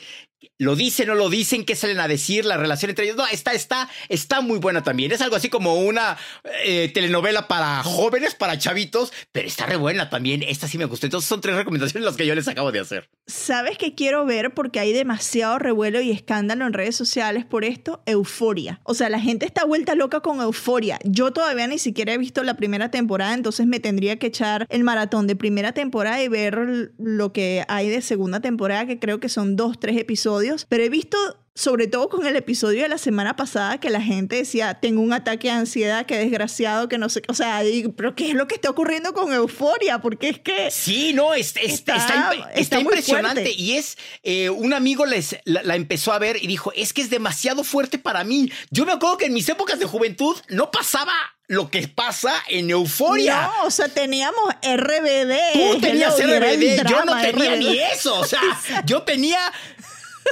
Lo 0.60 0.76
dicen 0.76 1.08
o 1.08 1.14
lo 1.14 1.30
dicen, 1.30 1.64
qué 1.64 1.74
salen 1.74 2.00
a 2.00 2.06
decir, 2.06 2.44
la 2.44 2.58
relación 2.58 2.90
entre 2.90 3.06
ellos. 3.06 3.16
No, 3.16 3.26
está, 3.26 3.52
está, 3.54 3.88
está 4.10 4.42
muy 4.42 4.58
buena 4.58 4.82
también. 4.82 5.10
Es 5.10 5.22
algo 5.22 5.34
así 5.34 5.48
como 5.48 5.76
una 5.76 6.18
eh, 6.64 6.90
telenovela 6.92 7.48
para 7.48 7.82
jóvenes, 7.82 8.34
para 8.34 8.58
chavitos, 8.58 9.10
pero 9.32 9.48
está 9.48 9.64
re 9.64 9.76
buena 9.76 10.10
también. 10.10 10.42
Esta 10.42 10.68
sí 10.68 10.76
me 10.76 10.84
gustó. 10.84 11.06
Entonces 11.06 11.26
son 11.26 11.40
tres 11.40 11.56
recomendaciones 11.56 12.04
las 12.04 12.14
que 12.14 12.26
yo 12.26 12.34
les 12.34 12.46
acabo 12.46 12.72
de 12.72 12.80
hacer. 12.80 13.08
¿Sabes 13.26 13.78
qué 13.78 13.94
quiero 13.94 14.26
ver? 14.26 14.52
Porque 14.52 14.80
hay 14.80 14.92
demasiado 14.92 15.58
revuelo 15.58 16.02
y 16.02 16.10
escándalo 16.10 16.66
en 16.66 16.74
redes 16.74 16.94
sociales 16.94 17.46
por 17.46 17.64
esto. 17.64 18.02
Euforia. 18.04 18.80
O 18.84 18.92
sea, 18.92 19.08
la 19.08 19.18
gente 19.18 19.46
está 19.46 19.64
vuelta 19.64 19.94
loca 19.94 20.20
con 20.20 20.42
euforia. 20.42 20.98
Yo 21.04 21.32
todavía 21.32 21.68
ni 21.68 21.78
siquiera 21.78 22.12
he 22.12 22.18
visto 22.18 22.42
la 22.42 22.58
primera 22.58 22.90
temporada, 22.90 23.32
entonces 23.32 23.66
me 23.66 23.80
tendría 23.80 24.18
que 24.18 24.26
echar 24.26 24.66
el 24.68 24.84
maratón 24.84 25.26
de 25.26 25.36
primera 25.36 25.72
temporada 25.72 26.22
y 26.22 26.28
ver 26.28 26.92
lo 26.98 27.32
que 27.32 27.64
hay 27.68 27.88
de 27.88 28.02
segunda 28.02 28.40
temporada, 28.40 28.84
que 28.84 28.98
creo 28.98 29.20
que 29.20 29.30
son 29.30 29.56
dos, 29.56 29.80
tres 29.80 29.96
episodios 29.96 30.49
pero 30.68 30.84
he 30.84 30.88
visto 30.88 31.18
sobre 31.54 31.88
todo 31.88 32.08
con 32.08 32.26
el 32.26 32.36
episodio 32.36 32.82
de 32.82 32.88
la 32.88 32.96
semana 32.96 33.36
pasada 33.36 33.78
que 33.78 33.90
la 33.90 34.00
gente 34.00 34.36
decía, 34.36 34.74
tengo 34.74 35.02
un 35.02 35.12
ataque 35.12 35.48
de 35.48 35.54
ansiedad, 35.54 36.06
qué 36.06 36.16
desgraciado, 36.16 36.88
que 36.88 36.96
no 36.96 37.08
sé, 37.08 37.22
o 37.28 37.34
sea, 37.34 37.62
pero 37.96 38.14
¿qué 38.14 38.30
es 38.30 38.34
lo 38.34 38.48
que 38.48 38.54
está 38.54 38.70
ocurriendo 38.70 39.12
con 39.12 39.32
Euforia? 39.32 40.00
Porque 40.00 40.30
es 40.30 40.38
que... 40.38 40.70
Sí, 40.70 41.12
no, 41.12 41.34
está, 41.34 41.60
está, 41.60 42.80
impresionante 42.80 43.52
y 43.52 43.72
es, 43.72 43.98
eh, 44.22 44.48
un 44.48 44.72
amigo 44.72 45.04
les, 45.04 45.36
la, 45.44 45.74
empezó 45.74 46.12
a 46.12 46.18
ver 46.18 46.42
y 46.42 46.46
dijo, 46.46 46.72
es 46.74 46.92
que 46.92 47.02
es 47.02 47.10
demasiado 47.10 47.62
fuerte 47.62 47.98
para 47.98 48.24
mí. 48.24 48.50
Yo 48.70 48.86
me 48.86 48.92
acuerdo 48.92 49.18
que 49.18 49.26
en 49.26 49.34
mis 49.34 49.48
épocas 49.48 49.78
de 49.78 49.84
juventud 49.84 50.36
no 50.48 50.70
pasaba 50.70 51.12
lo 51.46 51.68
que 51.68 51.88
pasa 51.88 52.32
en 52.48 52.70
Euforia. 52.70 53.42
No, 53.42 53.66
o 53.66 53.70
sea, 53.70 53.88
teníamos 53.88 54.40
RBD. 54.62 55.34
Tú 55.52 55.80
tenías 55.80 56.14
RBD, 56.16 56.88
yo 56.88 57.04
no 57.04 57.20
tenía 57.20 57.56
ni 57.56 57.76
eso, 57.76 58.20
o 58.20 58.24
sea, 58.24 58.40
yo 58.86 59.02
tenía 59.02 59.40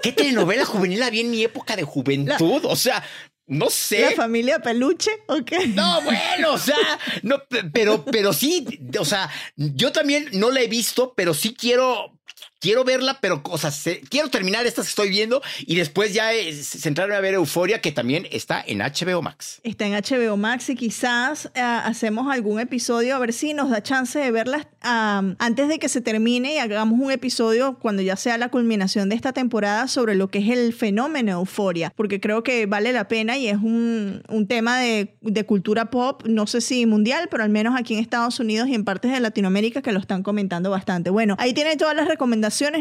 ¿Qué 0.03 0.13
telenovela 0.13 0.65
juvenil 0.65 1.03
había 1.03 1.23
en 1.23 1.31
mi 1.31 1.43
época 1.43 1.77
de 1.77 1.83
juventud? 1.83 2.65
O 2.65 2.77
sea, 2.77 3.03
no 3.47 3.71
sé. 3.71 4.03
¿La 4.03 4.11
familia 4.13 4.61
peluche 4.61 5.11
o 5.27 5.45
qué? 5.45 5.67
No, 5.69 6.03
bueno, 6.03 6.53
o 6.53 6.59
sea, 6.59 6.77
no, 7.23 7.43
pero, 7.73 8.05
pero 8.05 8.33
sí, 8.33 8.67
o 8.99 9.05
sea, 9.05 9.31
yo 9.57 9.91
también 9.91 10.29
no 10.33 10.51
la 10.51 10.61
he 10.61 10.69
visto, 10.69 11.15
pero 11.17 11.33
sí 11.33 11.55
quiero 11.55 12.18
quiero 12.61 12.85
verla, 12.85 13.19
pero 13.21 13.43
sea, 13.57 13.71
quiero 14.09 14.29
terminar 14.29 14.67
estas 14.67 14.89
estoy 14.89 15.11
viendo 15.11 15.43
y 15.61 15.77
después 15.77 16.13
ya 16.13 16.31
centrarme 16.53 17.15
a 17.15 17.21
ver 17.21 17.35
Euforia, 17.35 17.81
que 17.81 17.93
también 17.93 18.27
está 18.31 18.63
en 18.67 18.79
HBO 18.79 19.23
Max. 19.23 19.61
Está 19.63 19.87
en 19.87 19.93
HBO 19.93 20.37
Max 20.37 20.69
y 20.71 20.75
quizás 20.75 21.51
eh, 21.55 21.61
hacemos 21.61 22.33
algún 22.33 22.61
episodio 22.61 23.15
a 23.17 23.19
ver 23.19 23.33
si 23.33 23.55
nos 23.55 23.71
da 23.71 23.83
chance 23.83 24.19
de 24.19 24.31
verlas 24.31 24.67
antes 24.81 25.69
de 25.69 25.79
que 25.79 25.89
se 25.89 26.01
termine 26.01 26.55
y 26.55 26.59
hagamos 26.59 26.99
un 26.99 27.11
episodio 27.11 27.79
cuando 27.81 28.03
ya 28.03 28.17
sea 28.17 28.39
la 28.39 28.49
culminación 28.49 29.09
de 29.09 29.17
esta 29.17 29.33
temporada 29.33 29.89
sobre 29.89 30.15
lo 30.15 30.31
que 30.31 30.39
es 30.39 30.49
el 30.49 30.73
fenómeno 30.73 31.33
Euforia, 31.33 31.93
porque 31.95 32.21
creo 32.21 32.43
que 32.43 32.67
vale 32.67 32.93
la 32.93 33.09
pena 33.09 33.37
y 33.37 33.49
es 33.49 33.57
un, 33.57 34.23
un 34.29 34.47
tema 34.47 34.79
de, 34.79 35.17
de 35.21 35.45
cultura 35.45 35.91
pop, 35.91 36.23
no 36.27 36.47
sé 36.47 36.61
si 36.61 36.87
mundial, 36.87 37.29
pero 37.31 37.43
al 37.43 37.51
menos 37.51 37.75
aquí 37.79 37.95
en 37.95 38.01
Estados 38.01 38.41
Unidos 38.41 38.69
y 38.69 38.75
en 38.75 38.85
partes 38.85 39.13
de 39.13 39.21
Latinoamérica 39.21 39.83
que 39.83 39.93
lo 39.93 40.01
están 40.01 40.23
comentando 40.23 40.71
bastante. 40.71 41.11
Bueno, 41.11 41.37
ahí 41.39 41.53
tiene 41.53 41.77
todas 41.77 41.95
las 41.95 42.07
recomendaciones 42.07 42.18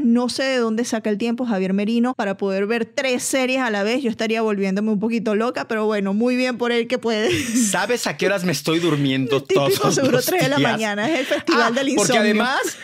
no 0.04 0.30
sé 0.30 0.44
de 0.44 0.58
dónde 0.58 0.86
saca 0.86 1.10
el 1.10 1.18
tiempo 1.18 1.46
Javier 1.46 1.74
Merino 1.74 2.14
para 2.16 2.38
poder 2.38 2.66
ver 2.66 2.86
tres 2.86 3.24
series 3.24 3.62
a 3.62 3.70
la 3.70 3.84
vez. 3.84 4.04
Yo 4.04 4.10
estaría 4.10 4.42
volviéndome 4.42 4.92
un 4.92 5.00
poquito 5.00 5.36
loca, 5.36 5.68
pero 5.68 5.86
bueno, 5.86 6.14
muy 6.14 6.36
bien 6.36 6.58
por 6.58 6.72
él 6.72 6.88
que 6.88 6.98
puede. 6.98 7.32
¿Sabes 7.56 8.08
a 8.08 8.18
qué 8.18 8.28
horas 8.28 8.44
me 8.44 8.52
estoy 8.52 8.80
durmiendo 8.80 9.44
todos 9.44 9.96
seguro 9.96 10.18
los 10.18 10.26
3 10.26 10.44
de 10.44 10.50
la 10.50 10.60
mañana. 10.60 11.10
Es 11.10 11.20
el 11.20 11.26
festival 11.26 11.64
ah, 11.68 11.72
del 11.72 11.90
insomnio. 11.90 12.08
Porque 12.08 12.20
además... 12.20 12.78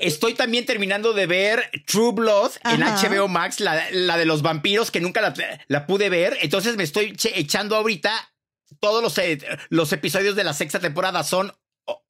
Estoy 0.00 0.34
también 0.34 0.66
terminando 0.66 1.12
de 1.12 1.26
ver 1.26 1.70
True 1.86 2.12
Blood 2.12 2.52
en 2.64 2.80
HBO 2.80 3.28
Max, 3.28 3.60
la, 3.60 4.16
de 4.16 4.24
los 4.24 4.42
vampiros, 4.42 4.90
que 4.90 5.00
nunca 5.00 5.20
la, 5.68 5.86
pude 5.86 6.08
ver. 6.08 6.36
Entonces 6.40 6.76
me 6.76 6.82
estoy 6.82 7.16
echando 7.34 7.76
ahorita 7.76 8.12
todos 8.80 9.02
los, 9.02 9.16
eh, 9.18 9.38
los 9.68 9.92
episodios 9.92 10.34
de 10.34 10.42
la 10.42 10.52
sexta 10.52 10.80
temporada. 10.80 11.22
Son 11.22 11.52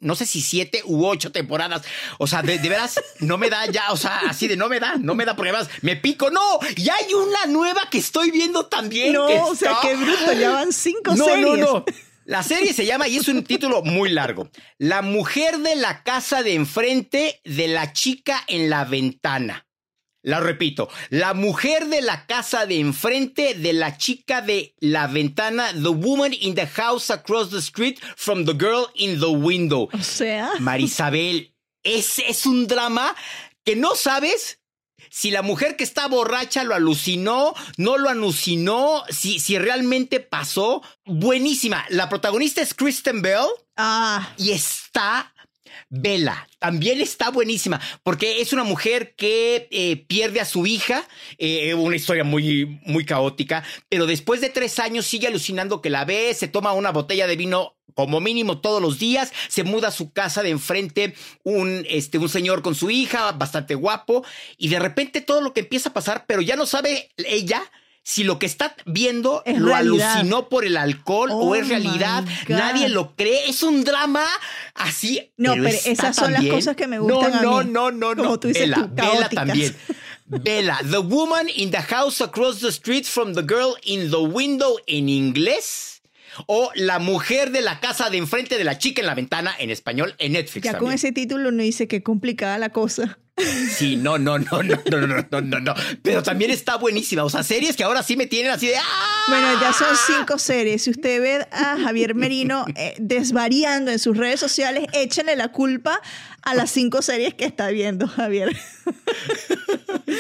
no 0.01 0.15
sé 0.15 0.27
si 0.27 0.41
siete 0.41 0.83
u 0.85 1.07
ocho 1.07 1.33
temporadas. 1.33 1.83
O 2.19 2.27
sea, 2.27 2.43
de, 2.43 2.59
veras, 2.59 3.01
no 3.21 3.39
me 3.39 3.51
da 3.51 3.67
ya, 3.67 3.93
o 3.93 3.97
sea, 3.97 4.21
así 4.29 4.49
de 4.49 4.57
no 4.57 4.69
me 4.69 4.81
da, 4.81 4.97
no 4.97 5.15
me 5.15 5.25
da, 5.25 5.35
porque 5.35 5.51
además 5.51 5.71
me 5.83 5.97
pico. 5.97 6.31
No, 6.31 6.59
y 6.77 6.89
hay 6.89 7.15
una 7.15 7.47
nueva 7.47 7.89
que 7.91 7.99
estoy 7.99 8.31
viendo 8.31 8.67
también. 8.67 9.13
No, 9.13 9.47
o 9.47 9.55
sea, 9.55 9.79
qué 9.83 9.95
bruto, 9.97 10.33
ya 10.33 10.51
van 10.51 10.73
cinco 10.73 11.15
no, 11.17 11.25
series. 11.25 11.47
No, 11.47 11.57
no, 11.57 11.73
no. 11.73 11.85
La 12.27 12.43
serie 12.43 12.73
se 12.73 12.87
llama, 12.87 13.07
y 13.07 13.19
es 13.19 13.29
un 13.29 13.45
título 13.45 13.83
muy 13.83 14.09
largo, 14.09 14.49
La 14.79 15.03
mujer 15.03 15.59
de 15.59 15.77
la 15.77 16.03
casa 16.03 16.43
de 16.43 16.55
enfrente 16.55 17.43
de 17.45 17.69
la 17.69 17.93
chica 17.93 18.43
en 18.47 18.71
la 18.71 18.85
ventana. 18.85 19.67
La 20.25 20.41
repito, 20.41 20.89
la 21.11 21.35
mujer 21.35 21.87
de 21.89 22.01
la 22.01 22.25
casa 22.25 22.65
de 22.65 22.81
enfrente 22.81 23.53
de 23.53 23.75
la 23.75 23.99
chica 23.99 24.41
de 24.41 24.75
la 24.81 25.07
ventana, 25.07 25.71
the 25.75 25.91
woman 25.91 26.33
in 26.33 26.55
the 26.55 26.67
house 26.67 27.11
across 27.11 27.51
the 27.51 27.61
street 27.61 28.01
from 28.17 28.47
the 28.47 28.55
girl 28.55 28.87
in 28.95 29.21
the 29.21 29.31
window. 29.31 29.91
O 29.93 30.03
sea. 30.03 30.53
Marisabel, 30.61 31.55
ese 31.83 32.27
es 32.27 32.47
un 32.47 32.67
drama 32.67 33.15
que 33.65 33.77
no 33.77 33.95
sabes 33.95 34.61
si 35.11 35.31
la 35.31 35.43
mujer 35.43 35.77
que 35.77 35.85
está 35.85 36.09
borracha 36.09 36.65
lo 36.65 36.75
alucinó, 36.75 37.55
no 37.77 37.99
lo 37.99 38.09
alucinó, 38.09 39.05
si, 39.11 39.39
si 39.41 39.59
realmente 39.59 40.21
pasó. 40.21 40.83
Buenísima. 41.05 41.85
La 41.91 42.09
protagonista 42.09 42.63
es 42.63 42.73
Kristen 42.73 43.21
Bell. 43.21 43.47
Ah. 43.77 44.33
Y 44.39 44.53
está 44.53 45.34
Bella 46.01 46.49
también 46.59 47.01
está 47.01 47.31
buenísima 47.31 47.81
porque 48.03 48.41
es 48.41 48.53
una 48.53 48.65
mujer 48.65 49.15
que 49.17 49.69
eh, 49.71 50.05
pierde 50.09 50.41
a 50.41 50.45
su 50.45 50.67
hija, 50.67 51.07
eh, 51.39 51.75
una 51.75 51.97
historia 51.97 52.25
muy, 52.25 52.81
muy 52.85 53.05
caótica, 53.05 53.63
pero 53.89 54.07
después 54.07 54.41
de 54.41 54.49
tres 54.49 54.79
años 54.79 55.07
sigue 55.07 55.29
alucinando 55.29 55.81
que 55.81 55.91
la 55.91 56.05
ve, 56.05 56.35
se 56.35 56.49
toma 56.49 56.73
una 56.73 56.91
botella 56.91 57.27
de 57.27 57.37
vino 57.37 57.77
como 57.95 58.21
mínimo 58.21 58.61
todos 58.61 58.83
los 58.83 58.99
días, 58.99 59.33
se 59.49 59.63
muda 59.63 59.89
a 59.89 59.93
su 59.93 60.13
casa 60.13 60.43
de 60.43 60.51
enfrente 60.51 61.15
un, 61.45 61.87
este, 61.89 62.19
un 62.19 62.29
señor 62.29 62.63
con 62.63 62.75
su 62.75 62.91
hija, 62.91 63.31
bastante 63.33 63.77
guapo, 63.77 64.25
y 64.59 64.69
de 64.69 64.81
repente 64.81 65.21
todo 65.21 65.41
lo 65.41 65.53
que 65.53 65.61
empieza 65.61 65.91
a 65.91 65.95
pasar, 65.95 66.25
pero 66.27 66.43
ya 66.43 66.57
no 66.57 66.67
sabe 66.67 67.11
ella 67.19 67.63
si 68.05 68.23
lo 68.23 68.39
que 68.39 68.45
está 68.45 68.77
viendo 68.85 69.43
lo 69.47 69.75
alucinó 69.75 70.51
por 70.51 70.67
el 70.67 70.77
alcohol 70.77 71.31
o 71.33 71.55
es 71.55 71.65
oh 71.65 71.69
realidad, 71.69 72.23
nadie 72.49 72.91
lo 72.91 73.17
cree, 73.17 73.49
es 73.49 73.63
un 73.63 73.83
drama 73.83 74.27
así. 74.75 75.33
No, 75.39 75.55
pero, 75.55 75.69
esas 75.69 76.15
son 76.15 76.35
las 76.35 76.45
cosas 76.45 76.77
que 76.77 76.87
me 76.87 76.99
gustan. 76.99 77.43
No, 77.43 77.59
a 77.59 77.65
mí. 77.65 77.71
no, 77.73 77.91
no, 77.91 78.15
no, 78.15 78.15
no. 78.15 78.39
Vela, 78.39 78.89
Vela 78.93 79.29
también. 79.31 79.75
Vela, 80.27 80.79
the 80.91 80.99
woman 80.99 81.49
in 81.57 81.71
the 81.71 81.81
house 81.81 82.21
across 82.21 82.61
the 82.61 82.71
street 82.71 83.07
from 83.07 83.33
the 83.33 83.43
girl 83.43 83.75
in 83.85 84.11
the 84.11 84.21
window 84.21 84.77
en 84.87 85.09
inglés 85.09 86.03
o 86.47 86.71
La 86.75 86.99
mujer 86.99 87.53
de 87.53 87.63
la 87.63 87.81
casa 87.81 88.11
de 88.11 88.19
enfrente 88.19 88.59
de 88.59 88.65
la 88.65 88.77
chica 88.77 89.01
en 89.01 89.07
la 89.07 89.15
ventana 89.15 89.55
en 89.59 89.71
español 89.71 90.15
en 90.19 90.33
Netflix. 90.33 90.65
Ya 90.65 90.79
con 90.79 90.93
ese 90.93 91.13
título 91.13 91.53
no 91.53 91.63
dice 91.63 91.89
que 91.89 92.03
complicada 92.03 92.59
la 92.59 92.71
cosa. 92.71 93.19
Sí, 93.37 93.97
no, 93.97 94.17
no, 94.17 94.39
no, 94.39 94.63
no, 94.63 94.77
no, 94.91 95.07
no, 95.07 95.27
no, 95.31 95.41
no, 95.41 95.61
no. 95.61 95.75
Pero 96.03 96.23
también 96.23 96.51
está 96.51 96.77
buenísima. 96.77 97.25
O 97.25 97.31
sea, 97.31 97.43
series 97.43 97.77
que 97.77 97.83
ahora 97.83 98.03
sí 98.03 98.17
me 98.17 98.27
tienen 98.27 98.53
así 98.53 98.69
de. 98.69 98.77
¡Ah! 98.77 99.25
Bueno, 99.29 99.61
ya 99.61 99.73
son 99.73 99.89
cinco 100.07 100.39
series. 100.39 100.83
Si 100.83 100.91
usted 100.91 101.21
ve 101.21 101.49
a 101.51 101.77
Javier 101.83 102.15
Merino 102.15 102.65
eh, 102.77 102.95
desvariando 102.99 103.91
en 103.91 103.99
sus 103.99 104.17
redes 104.17 104.39
sociales, 104.39 104.87
échenle 104.93 105.35
la 105.35 105.49
culpa 105.49 106.01
a 106.43 106.55
las 106.55 106.71
cinco 106.71 107.03
series 107.03 107.35
que 107.35 107.45
está 107.45 107.69
viendo, 107.71 108.07
Javier. 108.07 108.57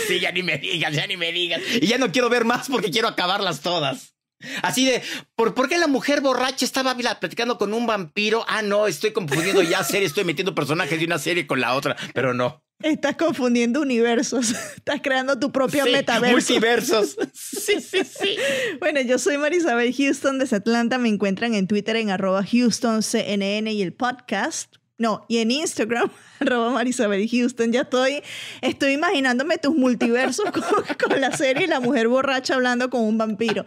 Sí, 0.08 0.18
ya 0.20 0.32
ni 0.32 0.42
me 0.42 0.58
digas, 0.58 0.92
ya 0.92 1.06
ni 1.06 1.16
me 1.16 1.30
digas. 1.30 1.60
Y 1.80 1.86
ya 1.86 1.98
no 1.98 2.10
quiero 2.10 2.28
ver 2.28 2.44
más 2.44 2.68
porque 2.68 2.90
quiero 2.90 3.08
acabarlas 3.08 3.60
todas. 3.60 4.14
Así 4.62 4.84
de, 4.84 5.02
¿por, 5.36 5.54
¿por, 5.54 5.68
qué 5.68 5.78
la 5.78 5.86
mujer 5.86 6.20
borracha 6.20 6.64
estaba 6.64 6.94
platicando 6.96 7.58
con 7.58 7.72
un 7.72 7.86
vampiro? 7.86 8.44
Ah, 8.48 8.62
no, 8.62 8.86
estoy 8.86 9.12
confundiendo 9.12 9.62
ya 9.62 9.84
serie, 9.84 10.06
estoy 10.06 10.24
metiendo 10.24 10.54
personajes 10.54 10.98
de 10.98 11.06
una 11.06 11.18
serie 11.18 11.46
con 11.46 11.60
la 11.60 11.74
otra, 11.74 11.96
pero 12.12 12.34
no. 12.34 12.62
Estás 12.84 13.16
confundiendo 13.16 13.80
universos. 13.80 14.50
Estás 14.76 15.00
creando 15.02 15.38
tu 15.38 15.50
propio 15.50 15.86
metaverso. 15.86 16.34
Multiversos. 16.34 17.16
Sí, 17.34 17.80
sí, 17.80 18.04
sí. 18.04 18.36
Bueno, 18.78 19.00
yo 19.00 19.18
soy 19.18 19.38
Marisabel 19.38 19.94
Houston 19.94 20.38
desde 20.38 20.56
Atlanta. 20.56 20.98
Me 20.98 21.08
encuentran 21.08 21.54
en 21.54 21.66
Twitter 21.66 21.96
en 21.96 22.10
arroba 22.10 22.44
HoustonCNN 22.44 23.68
y 23.68 23.80
el 23.80 23.94
podcast 23.94 24.76
no, 24.96 25.26
y 25.28 25.38
en 25.38 25.50
Instagram, 25.50 26.08
arroba 26.40 26.70
Marisabel 26.70 27.28
Houston, 27.28 27.72
ya 27.72 27.80
estoy, 27.80 28.22
estoy 28.60 28.92
imaginándome 28.92 29.58
tus 29.58 29.74
multiversos 29.74 30.46
con, 30.52 31.20
la 31.20 31.36
serie 31.36 31.66
La 31.66 31.80
Mujer 31.80 32.06
Borracha 32.06 32.54
hablando 32.54 32.90
con 32.90 33.02
un 33.02 33.18
vampiro. 33.18 33.64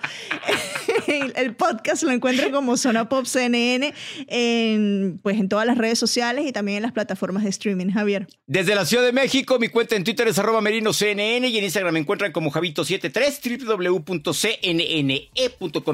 el 1.36 1.56
podcast 1.56 2.04
lo 2.04 2.12
encuentran 2.12 2.52
como 2.52 2.78
Zona 2.78 3.10
Pop 3.10 3.26
CNN 3.26 3.94
en, 4.28 5.20
pues, 5.24 5.40
en 5.40 5.50
todas 5.50 5.66
las 5.66 5.78
redes 5.78 5.98
sociales 6.00 6.46
y 6.46 6.52
también 6.52 6.78
en 6.78 6.84
las 6.84 6.92
plataformas 6.92 7.44
de 7.44 7.50
streaming, 7.50 7.92
Javier. 7.92 8.28
Desde 8.46 8.76
la 8.76 8.86
Ciudad 8.86 9.04
de 9.04 9.12
México, 9.14 9.58
mi 9.60 9.70
cuenta 9.70 9.96
en 9.96 10.04
Twitter 10.04 10.28
es 10.28 10.38
arroba 10.38 10.62
merinoCNN 10.62 11.46
y 11.46 11.58
en 11.58 11.64
Instagram 11.64 11.94
me 11.94 12.00
encuentran 12.00 12.32
como 12.32 12.52
Javito73, 12.52 13.66
www.cnne.com 13.66 14.38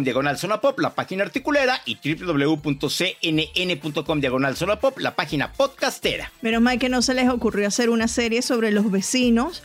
diagonal 0.04 0.38
Zona 0.38 0.60
Pop, 0.62 0.80
la 0.80 0.96
página 0.96 1.24
articulera, 1.24 1.82
y 1.86 1.98
www.cnn.com 2.16 2.60
diagonal 4.20 4.56
Zona 4.56 4.80
Pop, 4.80 4.98
la 5.00 5.16
página 5.16 5.54
podcastera. 5.54 6.32
Menos 6.42 6.62
mal 6.62 6.80
que 6.80 6.90
no 6.90 7.02
se 7.02 7.14
les 7.14 7.30
ocurrió 7.30 7.68
hacer 7.68 7.90
una 7.90 8.08
serie 8.08 8.42
sobre 8.42 8.72
los 8.72 8.90
vecinos 8.92 9.64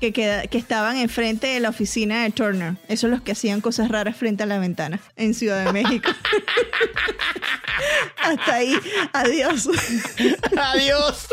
que, 0.00 0.12
queda- 0.12 0.46
que 0.46 0.58
estaban 0.58 0.96
enfrente 0.96 1.46
de 1.48 1.60
la 1.60 1.68
oficina 1.70 2.22
de 2.22 2.30
Turner. 2.30 2.74
Esos 2.88 3.10
los 3.10 3.20
que 3.22 3.32
hacían 3.32 3.60
cosas 3.60 3.88
raras 3.88 4.16
frente 4.16 4.42
a 4.42 4.46
la 4.46 4.58
ventana 4.58 5.00
en 5.16 5.34
Ciudad 5.34 5.64
de 5.64 5.72
México. 5.72 6.10
Hasta 8.22 8.54
ahí. 8.54 8.78
Adiós. 9.12 9.68
Adiós. 10.56 11.28